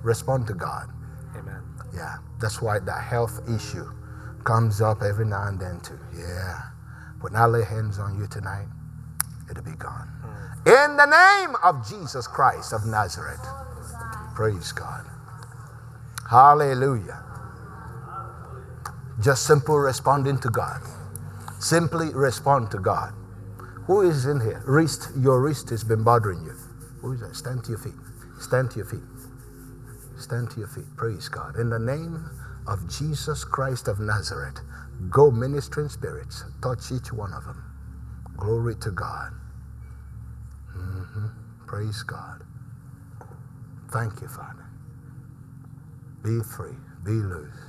[0.03, 0.89] Respond to God.
[1.37, 1.63] Amen.
[1.95, 2.17] Yeah.
[2.41, 3.87] That's why that health issue
[4.45, 5.99] comes up every now and then too.
[6.17, 6.61] Yeah.
[7.21, 8.69] When I lay hands on you tonight,
[9.51, 10.09] it'll be gone.
[10.67, 10.85] Mm.
[10.91, 13.45] In the name of Jesus Christ of Nazareth.
[14.37, 15.07] Praise God.
[16.31, 17.26] Hallelujah.
[19.23, 20.81] Just simple responding to God.
[21.61, 23.15] Simply respond to God.
[23.87, 24.63] Who is in here?
[24.67, 26.55] Wrist, your wrist has been bothering you.
[27.01, 27.37] Who is that?
[27.37, 27.95] Stand to your feet.
[28.41, 29.01] Stand to your feet.
[30.19, 30.87] Stand to your feet.
[30.97, 31.57] Praise God.
[31.57, 32.25] In the name
[32.67, 34.61] of Jesus Christ of Nazareth,
[35.11, 36.45] go ministering spirits.
[36.63, 37.63] Touch each one of them.
[38.37, 39.33] Glory to God.
[40.77, 41.27] Mm-hmm.
[41.67, 42.43] Praise God.
[43.93, 44.67] Thank you, Father.
[46.25, 46.77] Be free.
[47.05, 47.66] Be loose.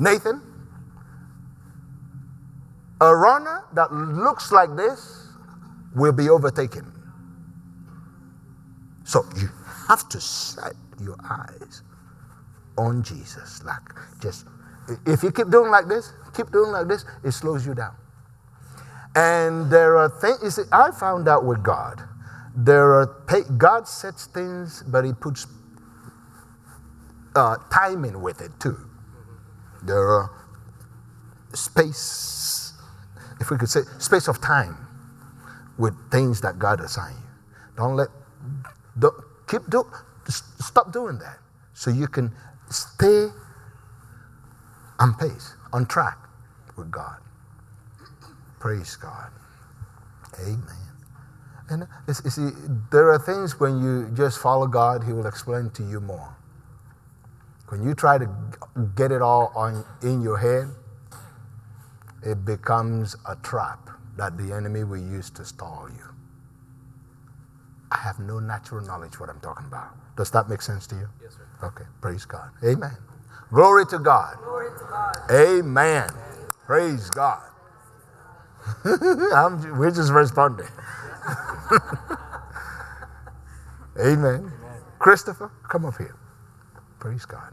[0.00, 0.42] Nathan,
[3.00, 5.28] a runner that looks like this
[5.94, 6.90] will be overtaken.
[9.04, 9.48] So you
[9.88, 11.82] have to set your eyes
[12.78, 13.62] on Jesus.
[13.64, 13.82] Like
[14.20, 14.46] just
[15.06, 17.94] if you keep doing like this, keep doing like this, it slows you down.
[19.14, 22.02] And there are things, see, I found out with God,
[22.54, 23.06] there are,
[23.56, 25.46] God sets things, but He puts
[27.34, 28.76] uh, timing with it too.
[29.82, 30.30] There are
[31.54, 32.74] space,
[33.40, 34.76] if we could say, space of time
[35.78, 37.74] with things that God assigns you.
[37.76, 38.08] Don't let,
[38.98, 39.14] don't,
[39.48, 39.84] keep do,
[40.28, 41.38] stop doing that
[41.72, 42.30] so you can
[42.68, 43.28] stay
[44.98, 46.18] on pace, on track
[46.76, 47.16] with God.
[48.60, 49.30] Praise God.
[50.40, 50.62] Amen.
[51.70, 51.86] And
[52.24, 52.50] you see,
[52.92, 56.36] there are things when you just follow God, He will explain to you more.
[57.68, 58.28] When you try to
[58.96, 60.68] get it all on in your head,
[62.24, 66.04] it becomes a trap that the enemy will use to stall you.
[67.92, 69.90] I have no natural knowledge what I'm talking about.
[70.16, 71.08] Does that make sense to you?
[71.22, 71.66] Yes, sir.
[71.68, 71.84] Okay.
[72.02, 72.50] Praise God.
[72.64, 72.96] Amen.
[73.52, 74.36] Glory to God.
[74.44, 75.16] Glory to God.
[75.30, 76.10] Amen.
[76.66, 77.42] Praise God.
[78.84, 80.66] we're just responding.
[83.98, 84.24] Amen.
[84.24, 84.52] Amen.
[84.98, 86.16] Christopher, come up here.
[86.98, 87.52] Praise God.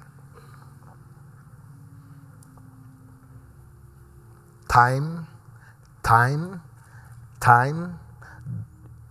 [4.69, 5.27] Time,
[6.03, 6.61] time,
[7.39, 7.99] time,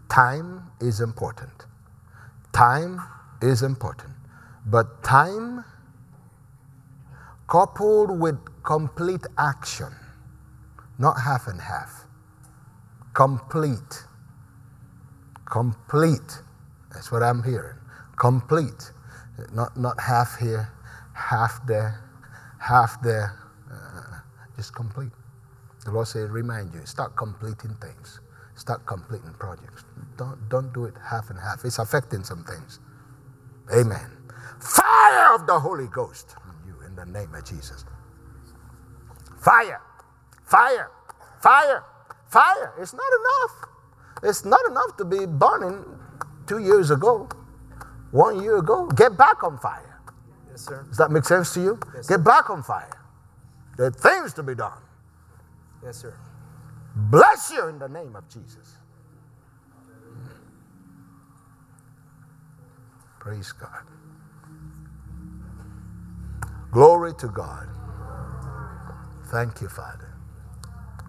[0.09, 1.67] time is important.
[2.53, 3.01] Time
[3.43, 4.13] is important.
[4.67, 5.65] But time
[7.49, 9.95] coupled with complete action
[10.99, 12.05] not half and half.
[13.15, 14.05] Complete.
[15.51, 16.43] Complete.
[16.93, 17.77] That's what I'm hearing.
[18.17, 18.93] Complete.
[19.53, 20.69] Not, not half here,
[21.15, 22.03] half there,
[22.59, 23.39] half there.
[23.71, 24.19] Uh,
[24.57, 25.13] just complete.
[25.85, 28.21] The Lord said, remind you, start completing things.
[28.57, 29.85] Start completing projects.
[30.17, 31.65] Don't, don't do it half and half.
[31.65, 32.81] It's affecting some things.
[33.75, 34.11] Amen.
[34.61, 37.85] Fire of the Holy Ghost on you in the name of Jesus.
[39.39, 39.81] Fire.
[40.47, 40.91] Fire,
[41.43, 41.85] fire,
[42.29, 42.75] fire.
[42.81, 43.69] It's not enough.
[44.25, 45.85] It's not enough to be burning
[46.47, 47.29] two years ago,
[48.13, 48.89] one year ago.
[48.89, 50.01] Get back on fire.
[50.51, 50.85] Yes, sir.
[50.89, 51.81] Does that make sense to you?
[51.95, 52.91] Yes, Get back on fire.
[53.77, 54.79] There are things to be done.
[55.85, 56.15] Yes, sir.
[56.97, 58.77] Bless you in the name of Jesus.
[63.21, 63.85] Praise God.
[66.73, 67.69] Glory to God.
[69.27, 70.16] Thank you, Father.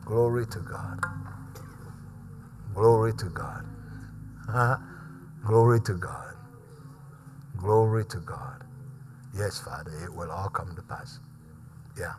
[0.07, 1.01] Glory to God.
[2.73, 3.65] Glory to God.
[5.45, 6.35] Glory to God.
[7.57, 8.63] Glory to God.
[9.37, 11.19] Yes, Father, it will all come to pass.
[11.99, 12.13] Yeah.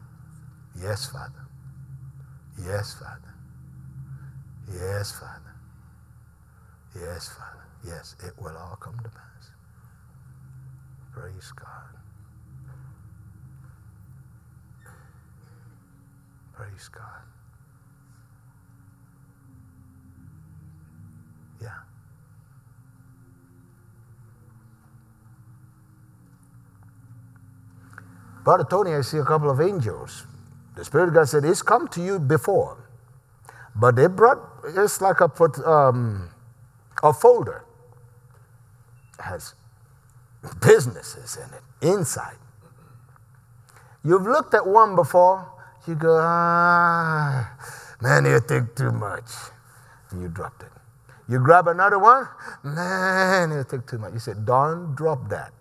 [0.81, 1.47] Yes, Father.
[2.65, 3.35] Yes, Father.
[4.73, 5.57] Yes, Father.
[6.97, 7.65] Yes, Father.
[7.87, 9.51] Yes, it will all come to pass.
[11.13, 12.01] Praise God.
[16.55, 17.38] Praise God.
[21.63, 21.69] Yeah.
[28.45, 30.27] Brother Tony, I see a couple of angels.
[30.77, 32.79] The Spirit of God said, It's come to you before.
[33.75, 36.31] But they brought, it's like a, put, um,
[37.03, 37.65] a folder.
[39.19, 39.55] It has
[40.61, 42.37] businesses in it, inside.
[44.05, 45.51] You've looked at one before,
[45.87, 47.51] you go, ah,
[48.01, 49.31] man, you think too much.
[50.11, 50.78] And you dropped it.
[51.29, 52.29] You grab another one,
[52.65, 54.15] man, it'll take too much.
[54.15, 55.53] You said, don't drop that.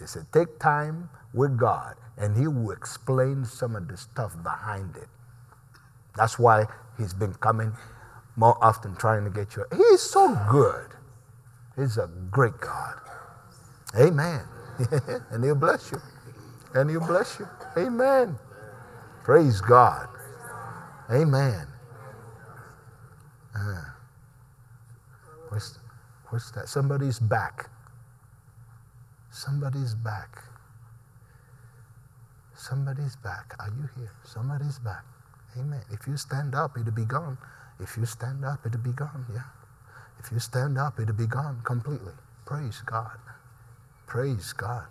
[0.00, 4.96] He said, take time with God, and He will explain some of the stuff behind
[4.96, 5.08] it.
[6.16, 6.66] That's why
[6.98, 7.72] He's been coming
[8.36, 9.64] more often trying to get you.
[9.76, 10.88] He's so good.
[11.76, 12.94] He's a great God.
[13.98, 14.42] Amen.
[15.30, 16.00] and He'll bless you.
[16.74, 17.48] And He'll bless you.
[17.76, 18.36] Amen.
[19.24, 20.08] Praise God.
[21.10, 21.66] Amen.
[23.56, 23.82] Uh,
[25.54, 25.78] what's,
[26.30, 26.68] what's that?
[26.68, 27.70] Somebody's back.
[29.30, 30.42] Somebody's back.
[32.54, 33.54] Somebody's back.
[33.60, 34.12] Are you here?
[34.24, 35.04] Somebody's back.
[35.58, 35.82] Amen.
[35.90, 37.38] If you stand up, it'll be gone.
[37.80, 39.26] If you stand up, it'll be gone.
[39.32, 39.42] Yeah.
[40.20, 42.12] If you stand up, it'll be gone completely.
[42.46, 43.18] Praise God.
[44.06, 44.86] Praise God.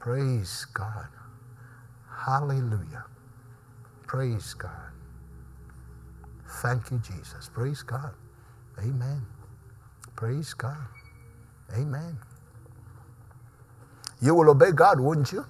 [0.00, 1.08] Praise God.
[2.26, 3.04] Hallelujah.
[4.06, 4.92] Praise God.
[6.62, 7.50] Thank you, Jesus.
[7.52, 8.14] Praise God.
[8.78, 9.22] Amen.
[10.22, 10.86] Praise God.
[11.74, 12.16] Amen.
[14.20, 15.44] You will obey God, wouldn't you?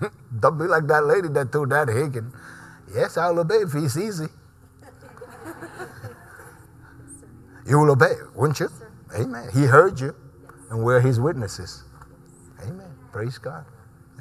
[0.38, 2.30] Don't be like that lady that told that Hagin,
[2.94, 4.28] Yes, I'll obey if he's easy.
[7.66, 8.68] you will obey, wouldn't you?
[9.18, 9.48] Amen.
[9.52, 10.14] He heard you,
[10.70, 11.82] and we're his witnesses.
[12.62, 12.94] Amen.
[13.10, 13.64] Praise God.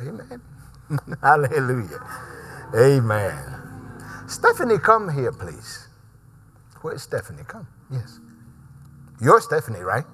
[0.01, 0.41] Amen.
[1.21, 2.01] Hallelujah.
[2.75, 3.61] Amen.
[4.25, 5.89] Stephanie, come here, please.
[6.83, 7.43] Where's Stephanie?
[7.47, 7.67] Come.
[7.91, 8.19] Yes.
[9.21, 10.05] You're Stephanie, right?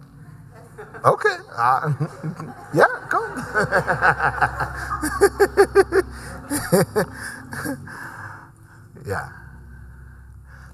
[1.05, 1.35] Okay.
[1.57, 1.93] Uh,
[2.73, 3.37] yeah, come.
[9.05, 9.29] yeah.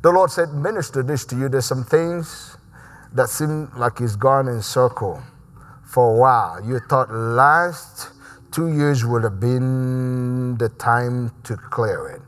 [0.03, 1.49] The Lord said, Minister this to you.
[1.49, 2.57] There's some things
[3.13, 5.21] that seem like it's gone in circle
[5.83, 6.63] for a while.
[6.63, 8.09] You thought last
[8.51, 12.21] two years would have been the time to clear it.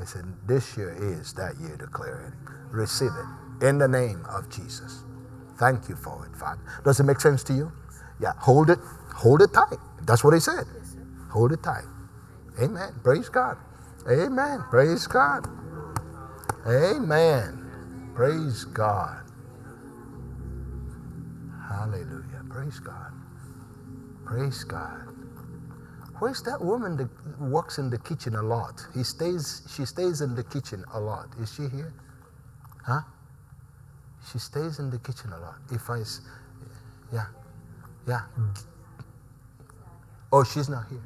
[0.00, 2.41] He said, This year is that year to clear it.
[2.72, 3.12] Receive
[3.60, 5.04] it in the name of Jesus.
[5.58, 6.62] Thank you for it, Father.
[6.84, 7.72] Does it make sense to you?
[8.20, 8.80] Yeah, hold it,
[9.14, 9.78] hold it tight.
[10.06, 10.64] That's what he said.
[10.78, 10.96] Yes,
[11.30, 11.84] hold it tight.
[12.62, 12.94] Amen.
[13.04, 13.58] Praise God.
[14.10, 14.64] Amen.
[14.70, 15.48] Praise God.
[16.66, 18.12] Amen.
[18.14, 19.22] Praise God.
[21.68, 22.44] Hallelujah.
[22.50, 23.12] Praise God.
[24.26, 25.08] Praise God.
[26.20, 28.86] Where's that woman that works in the kitchen a lot?
[28.94, 31.28] He stays, she stays in the kitchen a lot.
[31.40, 31.94] Is she here?
[32.84, 33.02] Huh?
[34.32, 35.56] She stays in the kitchen a lot.
[35.72, 36.02] If I,
[37.12, 37.26] yeah,
[38.08, 38.22] yeah.
[40.32, 41.02] Oh, she's not here.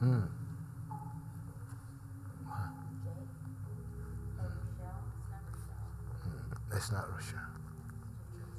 [0.00, 0.20] Hmm.
[6.74, 7.40] It's not Rochelle.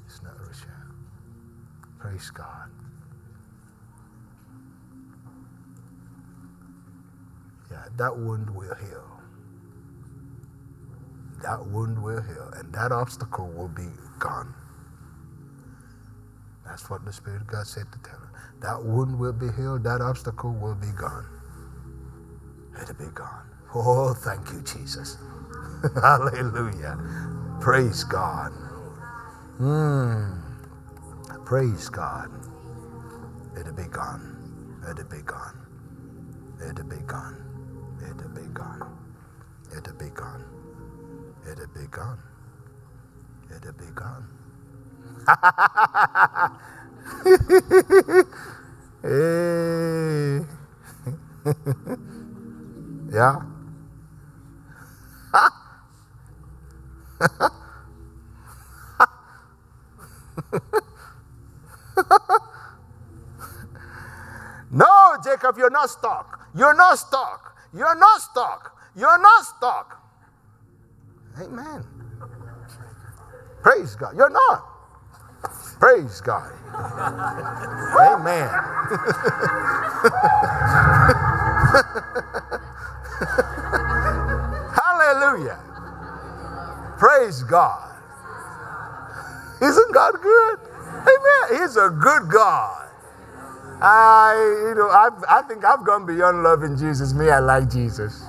[0.06, 0.70] It's not Rochelle.
[1.98, 2.70] Praise God.
[7.70, 9.09] Yeah, that wound will heal.
[11.50, 13.88] That wound will heal, and that obstacle will be
[14.20, 14.54] gone.
[16.64, 18.32] That's what the Spirit of God said to tell her.
[18.60, 21.26] That wound will be healed, that obstacle will be gone.
[22.80, 23.46] It'll be gone.
[23.74, 25.18] Oh, thank you, Jesus.
[25.94, 26.98] Hallelujah.
[27.60, 28.52] Praise God.
[29.60, 30.40] Mm.
[31.46, 32.30] Praise God.
[33.58, 34.36] It'll be gone.
[34.90, 35.58] It'll be gone.
[36.68, 37.36] It'll be gone.
[38.02, 38.98] It'll be gone.
[39.76, 40.44] It'll be gone.
[41.46, 42.18] It'll be gone.
[43.54, 44.26] It'll be gone.
[49.02, 50.40] hey.
[53.12, 53.42] yeah.
[64.70, 66.48] no, Jacob, you're not stuck.
[66.54, 67.56] You're not stuck.
[67.74, 68.76] You're not stuck.
[68.96, 69.99] You're not stuck.
[71.40, 71.84] Amen.
[73.62, 74.16] Praise God.
[74.16, 74.64] You're not.
[75.80, 76.52] Praise God.
[77.98, 78.48] Amen.
[84.74, 85.60] Hallelujah.
[86.98, 87.90] Praise God.
[89.62, 90.58] Isn't God good?
[91.02, 91.60] Amen.
[91.62, 92.88] He's a good God.
[93.82, 94.34] I,
[94.68, 97.12] you know, I, I think I've gone beyond loving Jesus.
[97.14, 98.22] Me, I like Jesus.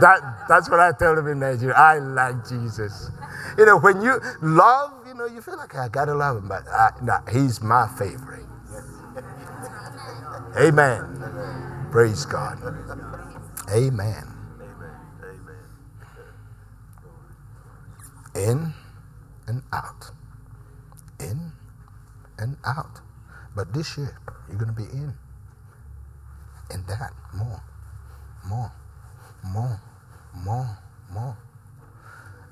[0.00, 1.74] That, that's what I tell them in Nigeria.
[1.74, 3.10] I like Jesus.
[3.56, 6.48] You know, when you love, you know, you feel like ah, I gotta love him,
[6.48, 8.46] but I, nah, he's my favorite.
[10.58, 11.88] Amen.
[11.90, 12.58] Praise God.
[13.72, 14.24] Amen.
[18.34, 18.72] In
[19.46, 20.10] and out.
[21.20, 21.52] In
[22.38, 23.00] and out.
[23.56, 24.18] But this year,
[24.48, 25.14] you're going to be in.
[26.70, 27.12] In that.
[27.34, 27.62] More.
[28.46, 28.72] More.
[29.52, 29.80] More.
[30.44, 30.78] More.
[31.10, 31.36] More.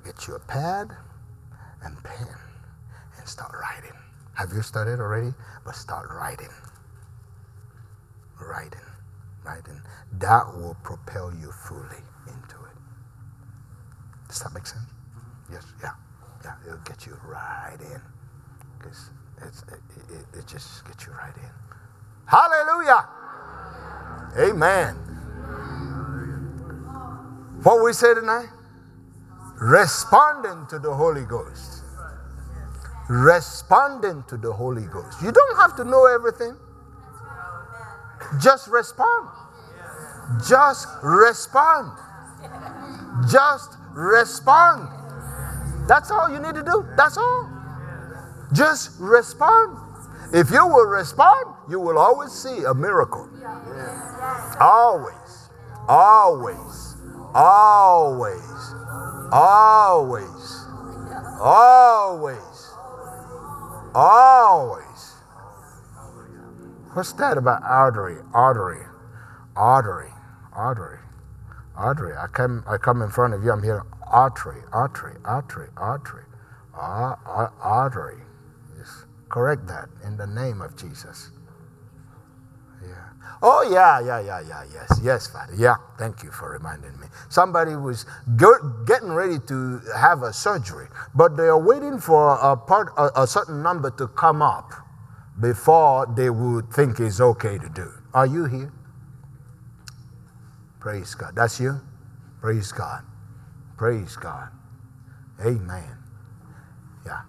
[0.04, 0.90] Get you a pad
[1.82, 2.28] and pen
[3.18, 3.96] and start writing.
[4.34, 5.34] Have you started already?
[5.64, 6.50] But start writing.
[8.40, 8.80] Writing.
[9.44, 9.80] Writing.
[10.18, 12.76] That will propel you fully into it.
[14.28, 14.84] Does that make sense?
[14.84, 15.52] Mm-hmm.
[15.54, 15.92] Yes, yeah,
[16.44, 16.54] yeah.
[16.66, 18.00] It'll get you right in,
[18.78, 19.10] because
[19.42, 19.54] it,
[20.12, 21.50] it, it just gets you right in.
[22.26, 23.08] Hallelujah.
[24.38, 25.05] Amen.
[27.62, 28.48] What we say tonight?
[29.60, 31.82] Responding to the Holy Ghost.
[33.08, 35.22] Responding to the Holy Ghost.
[35.22, 36.56] You don't have to know everything.
[38.40, 39.30] Just respond.
[40.46, 41.92] Just respond.
[43.30, 44.88] Just respond.
[45.88, 46.84] That's all you need to do.
[46.96, 47.48] That's all.
[48.52, 49.78] Just respond.
[50.34, 53.28] If you will respond, you will always see a miracle.
[54.60, 55.48] Always.
[55.88, 56.95] Always.
[57.36, 58.74] Always.
[59.32, 60.66] Always.
[61.40, 62.70] Always.
[63.94, 65.14] Always.
[66.94, 68.18] What's that about artery?
[68.34, 68.84] Artery.
[69.56, 70.10] Artery.
[70.54, 70.98] Artery.
[71.76, 72.14] Artery.
[72.16, 76.24] I come I come in front of you, I'm here artery, artery, artery, artery,
[76.74, 78.18] ar- ah, artery.
[78.20, 81.30] Ah, Just correct that in the name of Jesus.
[82.82, 82.88] Yeah.
[83.42, 84.64] Oh yeah, yeah, yeah, yeah.
[84.72, 85.54] Yes, yes, Father.
[85.56, 85.76] Yeah.
[85.98, 87.05] Thank you for reminding me.
[87.28, 88.06] Somebody was
[88.86, 93.26] getting ready to have a surgery, but they are waiting for a part, a, a
[93.26, 94.72] certain number to come up
[95.40, 97.90] before they would think it's okay to do.
[98.14, 98.72] Are you here?
[100.80, 101.34] Praise God.
[101.36, 101.80] That's you.
[102.40, 103.04] Praise God.
[103.76, 104.50] Praise God.
[105.44, 105.98] Amen.
[107.06, 107.22] Yeah.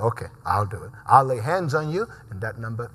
[0.00, 0.92] Okay, I'll do it.
[1.06, 2.90] I'll lay hands on you, and that number.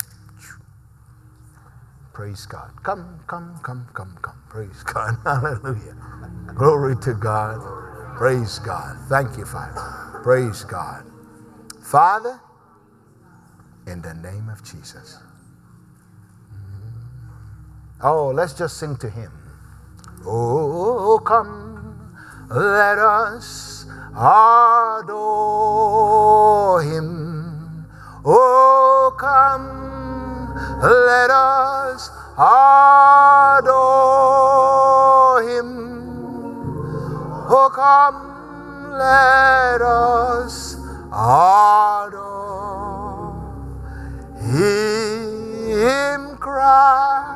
[2.14, 2.72] Praise God.
[2.84, 4.36] Come, come, come, come, come.
[4.50, 5.18] Praise God.
[5.26, 5.96] Hallelujah.
[6.56, 7.62] Glory to God.
[8.18, 8.98] Praise God.
[9.10, 10.20] Thank you, Father.
[10.24, 11.06] Praise God.
[11.84, 12.40] Father,
[13.88, 15.20] in the name of Jesus.
[16.54, 17.04] Mm.
[18.04, 19.32] Oh, let's just sing to Him.
[20.26, 22.12] Oh, come,
[22.50, 25.14] let us adore
[26.84, 27.86] him.
[28.26, 29.89] Oh, come,
[30.82, 33.70] let us adore
[35.44, 35.70] him.
[37.52, 40.76] Oh, come, let us
[41.12, 42.40] adore
[44.40, 47.30] him, Christ.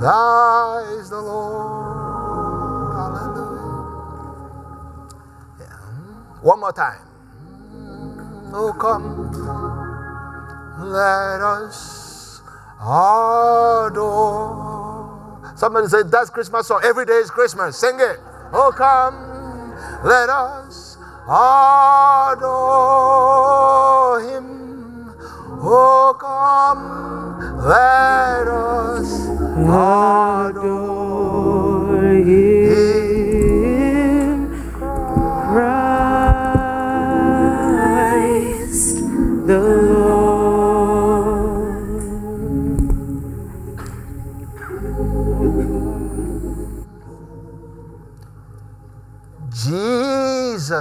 [0.00, 2.92] Thy is the Lord.
[2.94, 3.98] Hallelujah.
[5.60, 5.78] Yeah.
[6.42, 7.00] One more time.
[8.52, 9.28] Oh, come,
[10.78, 12.42] let us
[12.80, 14.36] adore.
[15.56, 16.82] Somebody said, That's Christmas song.
[16.84, 17.78] Every day is Christmas.
[17.78, 18.20] Sing it.
[18.52, 19.14] Oh, come,
[20.04, 20.96] let us
[21.26, 22.50] adore
[24.20, 25.14] him.
[25.68, 29.28] Oh, come, let us
[30.54, 30.86] adore
[32.12, 32.45] him,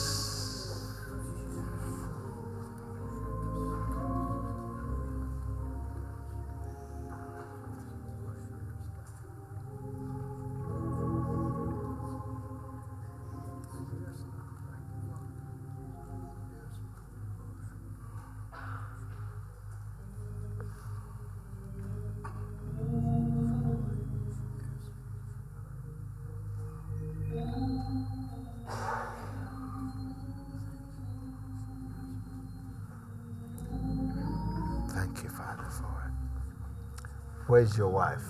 [37.60, 38.22] Where's your wife?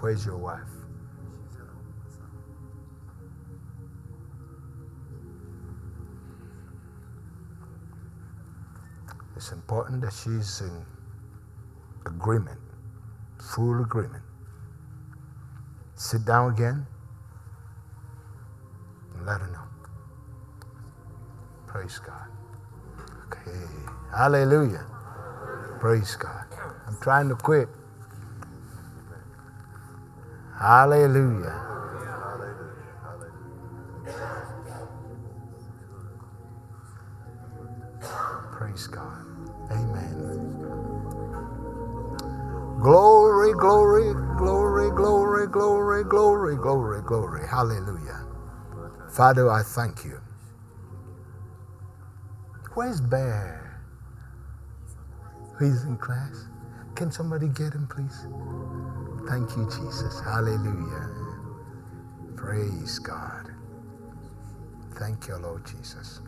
[0.00, 0.60] Where's your wife?
[9.36, 10.84] It's important that she's in
[12.04, 12.60] agreement,
[13.38, 14.22] full agreement.
[15.94, 16.86] Sit down again
[19.14, 19.64] and let her know.
[21.66, 22.28] Praise God.
[23.28, 23.64] Okay.
[24.14, 24.84] Hallelujah.
[25.80, 26.49] Praise God.
[26.90, 27.68] I'm trying to quit.
[30.58, 31.78] Hallelujah.
[38.52, 39.26] Praise God.
[39.70, 40.42] Amen.
[42.80, 47.48] Glory, glory, glory, glory, glory, glory, glory, glory.
[47.48, 48.26] Hallelujah.
[49.10, 50.20] Father, I thank you.
[52.74, 53.82] Where's Bear?
[55.60, 56.46] He's in class.
[57.00, 58.26] Can somebody get him, please?
[59.26, 60.20] Thank you, Jesus.
[60.20, 61.08] Hallelujah.
[62.36, 63.50] Praise God.
[64.96, 66.20] Thank you, Lord Jesus.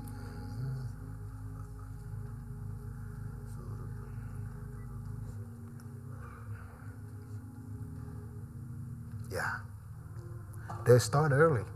[9.30, 9.56] Yeah.
[10.86, 11.66] They start early.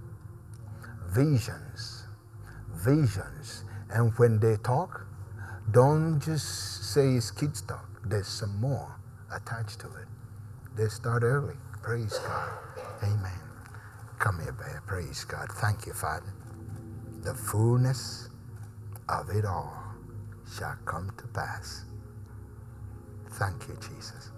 [1.11, 2.05] Visions.
[2.77, 3.65] Visions.
[3.91, 5.07] And when they talk,
[5.71, 7.96] don't just say it's kids talk.
[8.09, 8.97] There's some more
[9.35, 10.09] attached to it.
[10.77, 11.57] They start early.
[11.83, 12.51] Praise God.
[13.03, 13.41] Amen.
[14.19, 14.83] Come here, bear.
[14.87, 15.49] Praise God.
[15.53, 16.33] Thank you, Father.
[17.23, 18.29] The fullness
[19.09, 19.75] of it all
[20.59, 21.85] shall come to pass.
[23.33, 24.31] Thank you, Jesus.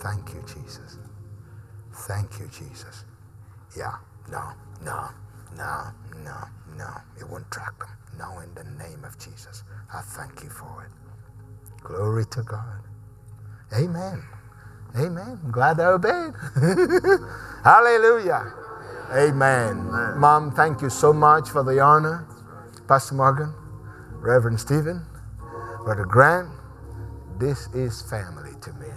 [0.00, 0.98] Thank you, Jesus.
[1.94, 3.04] Thank you, Jesus.
[3.76, 3.96] Yeah,
[4.30, 4.52] no,
[4.84, 5.08] no,
[5.56, 5.90] no,
[6.24, 6.36] no,
[6.76, 6.90] no.
[7.20, 7.88] It won't track them.
[8.18, 9.64] No, in the name of Jesus.
[9.92, 11.03] I thank you for it.
[11.84, 12.80] Glory to God.
[13.74, 14.24] Amen.
[14.96, 15.40] Amen.
[15.44, 16.34] I'm glad I obeyed.
[17.64, 18.54] Hallelujah.
[19.12, 19.86] Amen.
[20.18, 22.26] Mom, thank you so much for the honor.
[22.88, 23.54] Pastor Morgan,
[24.10, 25.06] Reverend Stephen,
[25.84, 26.50] Brother Grant,
[27.38, 28.88] this is family to me.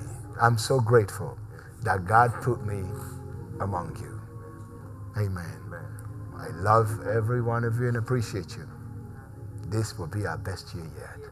[0.42, 1.38] I'm so grateful
[1.84, 2.84] that God put me
[3.62, 4.22] among you.
[5.18, 5.60] Amen.
[6.38, 8.68] I love every one of you and appreciate you.
[9.68, 11.32] This will be our best year yet.